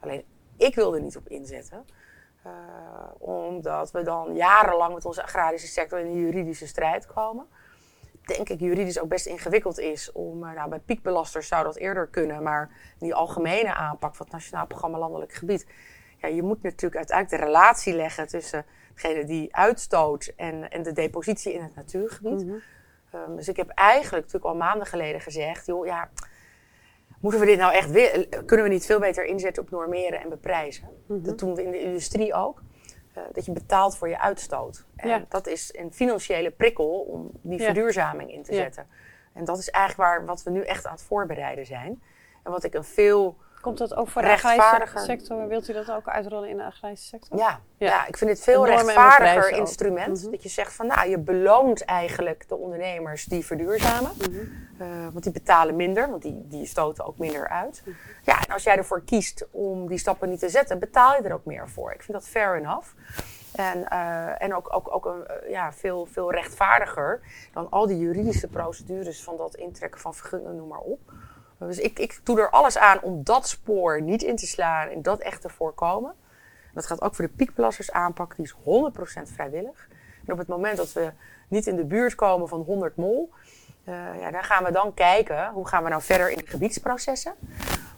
Alleen, 0.00 0.24
ik 0.58 0.74
wil 0.74 0.94
er 0.94 1.00
niet 1.00 1.16
op 1.16 1.28
inzetten. 1.28 1.86
Uh, 2.46 2.52
omdat 3.18 3.90
we 3.90 4.02
dan 4.02 4.34
jarenlang 4.34 4.94
met 4.94 5.04
onze 5.04 5.22
agrarische 5.22 5.66
sector 5.66 5.98
in 5.98 6.06
een 6.06 6.20
juridische 6.20 6.66
strijd 6.66 7.06
komen 7.06 7.46
denk 8.36 8.48
ik 8.48 8.60
juridisch 8.60 9.00
ook 9.00 9.08
best 9.08 9.26
ingewikkeld 9.26 9.78
is. 9.78 10.12
Om, 10.12 10.38
nou, 10.38 10.68
bij 10.68 10.78
piekbelasters 10.78 11.48
zou 11.48 11.64
dat 11.64 11.76
eerder 11.76 12.06
kunnen, 12.06 12.42
maar 12.42 12.70
die 12.98 13.14
algemene 13.14 13.74
aanpak 13.74 14.14
van 14.14 14.26
het 14.26 14.34
Nationaal 14.34 14.66
Programma 14.66 14.98
Landelijk 14.98 15.32
Gebied. 15.32 15.66
Ja, 16.16 16.28
je 16.28 16.42
moet 16.42 16.62
natuurlijk 16.62 16.96
uiteindelijk 16.96 17.40
de 17.40 17.46
relatie 17.46 17.94
leggen 17.94 18.28
tussen 18.28 18.64
degene 18.94 19.24
die 19.24 19.56
uitstoot 19.56 20.32
en, 20.36 20.70
en 20.70 20.82
de 20.82 20.92
depositie 20.92 21.52
in 21.52 21.62
het 21.62 21.74
natuurgebied. 21.74 22.44
Mm 22.44 22.48
-hmm. 23.10 23.20
um, 23.20 23.36
dus 23.36 23.48
ik 23.48 23.56
heb 23.56 23.68
eigenlijk 23.68 24.24
natuurlijk 24.24 24.52
al 24.52 24.60
maanden 24.60 24.86
geleden 24.86 25.20
gezegd, 25.20 25.66
joh, 25.66 25.86
ja, 25.86 26.10
moeten 27.20 27.40
we 27.40 27.46
dit 27.46 27.58
nou 27.58 27.72
echt 27.72 27.90
weer, 27.90 28.28
kunnen 28.28 28.66
we 28.66 28.72
niet 28.72 28.86
veel 28.86 28.98
beter 28.98 29.24
inzetten 29.24 29.62
op 29.62 29.70
normeren 29.70 30.20
en 30.20 30.28
beprijzen? 30.28 30.88
-hmm. 31.06 31.22
Dat 31.22 31.38
doen 31.38 31.54
we 31.54 31.62
in 31.62 31.70
de 31.70 31.80
industrie 31.80 32.34
ook. 32.34 32.62
Uh, 33.16 33.24
dat 33.32 33.44
je 33.44 33.52
betaalt 33.52 33.96
voor 33.96 34.08
je 34.08 34.20
uitstoot. 34.20 34.84
En 34.96 35.08
ja. 35.08 35.24
dat 35.28 35.46
is 35.46 35.74
een 35.76 35.92
financiële 35.92 36.50
prikkel 36.50 37.00
om 37.00 37.30
die 37.42 37.58
ja. 37.58 37.64
verduurzaming 37.64 38.32
in 38.32 38.42
te 38.42 38.54
zetten. 38.54 38.86
En 39.32 39.44
dat 39.44 39.58
is 39.58 39.70
eigenlijk 39.70 40.10
waar, 40.10 40.26
wat 40.26 40.42
we 40.42 40.50
nu 40.50 40.62
echt 40.62 40.86
aan 40.86 40.92
het 40.92 41.02
voorbereiden 41.02 41.66
zijn. 41.66 42.02
En 42.42 42.50
wat 42.50 42.64
ik 42.64 42.74
een 42.74 42.84
veel 42.84 43.36
Komt 43.60 43.78
dat 43.78 43.94
ook 43.94 44.08
voor 44.08 44.22
de 44.22 44.30
agrarische 44.30 44.98
sector? 44.98 45.48
Wilt 45.48 45.68
u 45.68 45.72
dat 45.72 45.90
ook 45.90 46.08
uitrollen 46.08 46.48
in 46.48 46.56
de 46.56 46.64
agrarische 46.64 47.06
sector? 47.06 47.38
Ja, 47.38 47.60
ja. 47.76 48.06
ik 48.06 48.16
vind 48.16 48.30
het 48.30 48.40
veel 48.40 48.66
rechtvaardiger 48.66 49.50
instrument. 49.50 50.16
Mm 50.16 50.22
-hmm. 50.22 50.30
Dat 50.30 50.42
je 50.42 50.48
zegt 50.48 50.72
van 50.72 50.86
nou, 50.86 51.08
je 51.08 51.18
beloont 51.18 51.84
eigenlijk 51.84 52.48
de 52.48 52.56
ondernemers 52.56 53.24
die 53.24 53.44
verduurzamen. 53.46 54.10
Mm 54.28 54.34
-hmm. 54.34 54.86
uh, 54.86 55.08
want 55.12 55.22
die 55.22 55.32
betalen 55.32 55.76
minder, 55.76 56.10
want 56.10 56.22
die, 56.22 56.46
die 56.48 56.66
stoten 56.66 57.06
ook 57.06 57.18
minder 57.18 57.48
uit. 57.48 57.82
Mm 57.84 57.92
-hmm. 57.92 58.02
Ja, 58.24 58.44
en 58.46 58.52
als 58.52 58.62
jij 58.62 58.76
ervoor 58.76 59.02
kiest 59.02 59.46
om 59.50 59.88
die 59.88 59.98
stappen 59.98 60.28
niet 60.28 60.40
te 60.40 60.48
zetten, 60.48 60.78
betaal 60.78 61.14
je 61.14 61.22
er 61.22 61.34
ook 61.34 61.44
meer 61.44 61.68
voor. 61.68 61.92
Ik 61.92 62.02
vind 62.02 62.18
dat 62.18 62.28
fair 62.28 62.56
enough. 62.56 62.88
En, 63.54 63.78
uh, 63.92 64.42
en 64.42 64.54
ook, 64.54 64.74
ook, 64.74 64.94
ook 64.94 65.04
een, 65.04 65.26
uh, 65.44 65.50
ja, 65.50 65.72
veel, 65.72 66.06
veel 66.06 66.32
rechtvaardiger 66.32 67.20
dan 67.52 67.70
al 67.70 67.86
die 67.86 67.98
juridische 67.98 68.48
procedures 68.48 69.22
van 69.22 69.36
dat 69.36 69.54
intrekken 69.54 70.00
van 70.00 70.14
vergunningen, 70.14 70.56
noem 70.56 70.68
maar 70.68 70.78
op. 70.78 71.00
Dus 71.58 71.78
ik, 71.78 71.98
ik 71.98 72.20
doe 72.22 72.40
er 72.40 72.50
alles 72.50 72.78
aan 72.78 73.00
om 73.00 73.24
dat 73.24 73.48
spoor 73.48 74.02
niet 74.02 74.22
in 74.22 74.36
te 74.36 74.46
slaan 74.46 74.88
en 74.88 75.02
dat 75.02 75.20
echt 75.20 75.40
te 75.40 75.48
voorkomen. 75.48 76.14
Dat 76.74 76.86
gaat 76.86 77.02
ook 77.02 77.14
voor 77.14 77.24
de 77.24 77.32
piekbelasters 77.36 77.90
aanpak, 77.90 78.36
die 78.36 78.44
is 78.44 78.54
100% 78.54 79.22
vrijwillig. 79.22 79.88
En 80.26 80.32
op 80.32 80.38
het 80.38 80.48
moment 80.48 80.76
dat 80.76 80.92
we 80.92 81.12
niet 81.48 81.66
in 81.66 81.76
de 81.76 81.84
buurt 81.84 82.14
komen 82.14 82.48
van 82.48 82.60
100 82.60 82.96
mol, 82.96 83.30
uh, 83.84 84.20
ja, 84.20 84.30
dan 84.30 84.44
gaan 84.44 84.64
we 84.64 84.72
dan 84.72 84.94
kijken 84.94 85.50
hoe 85.50 85.68
gaan 85.68 85.82
we 85.82 85.88
nou 85.88 86.02
verder 86.02 86.30
in 86.30 86.38
de 86.38 86.46
gebiedsprocessen. 86.46 87.34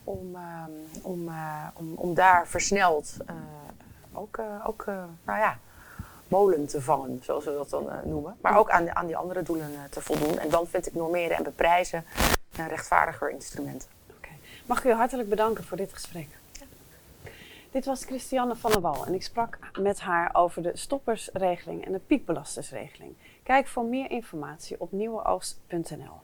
Om, 0.04 0.34
uh, 0.34 0.64
om, 1.02 1.28
uh, 1.28 1.66
om, 1.74 1.94
om 1.94 2.14
daar 2.14 2.46
versneld 2.46 3.16
ook, 4.12 4.38
ook 4.66 4.84
nou 5.24 5.38
ja, 5.38 5.58
molen 6.28 6.66
te 6.66 6.80
vangen, 6.80 7.20
zoals 7.22 7.44
we 7.44 7.52
dat 7.52 7.70
dan 7.70 7.90
noemen. 8.04 8.36
Maar 8.40 8.58
ook 8.58 8.70
aan, 8.70 8.96
aan 8.96 9.06
die 9.06 9.16
andere 9.16 9.42
doelen 9.42 9.70
te 9.90 10.00
voldoen. 10.00 10.38
En 10.38 10.48
dan 10.48 10.66
vind 10.66 10.86
ik 10.86 10.94
normeren 10.94 11.36
en 11.36 11.42
beprijzen 11.42 12.04
een 12.60 12.68
rechtvaardiger 12.68 13.30
instrument. 13.30 13.88
Okay. 14.16 14.38
Mag 14.66 14.78
ik 14.78 14.84
u 14.84 14.92
hartelijk 14.92 15.28
bedanken 15.28 15.64
voor 15.64 15.76
dit 15.76 15.92
gesprek. 15.92 16.28
Ja. 16.52 16.66
Dit 17.70 17.84
was 17.84 18.04
Christiane 18.04 18.56
van 18.56 18.70
der 18.70 18.80
Wal 18.80 19.06
en 19.06 19.14
ik 19.14 19.22
sprak 19.22 19.58
met 19.78 20.00
haar 20.00 20.30
over 20.32 20.62
de 20.62 20.70
stoppersregeling 20.74 21.84
en 21.84 21.92
de 21.92 21.98
piekbelastersregeling. 21.98 23.14
Kijk 23.42 23.66
voor 23.66 23.84
meer 23.84 24.10
informatie 24.10 24.80
op 24.80 24.92
nieuweoogst.nl. 24.92 26.20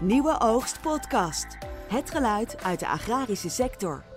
Nieuwe 0.00 0.40
Oogst 0.40 0.80
Podcast. 0.80 1.58
Het 1.88 2.10
geluid 2.10 2.62
uit 2.62 2.80
de 2.80 2.86
agrarische 2.88 3.50
sector. 3.50 4.15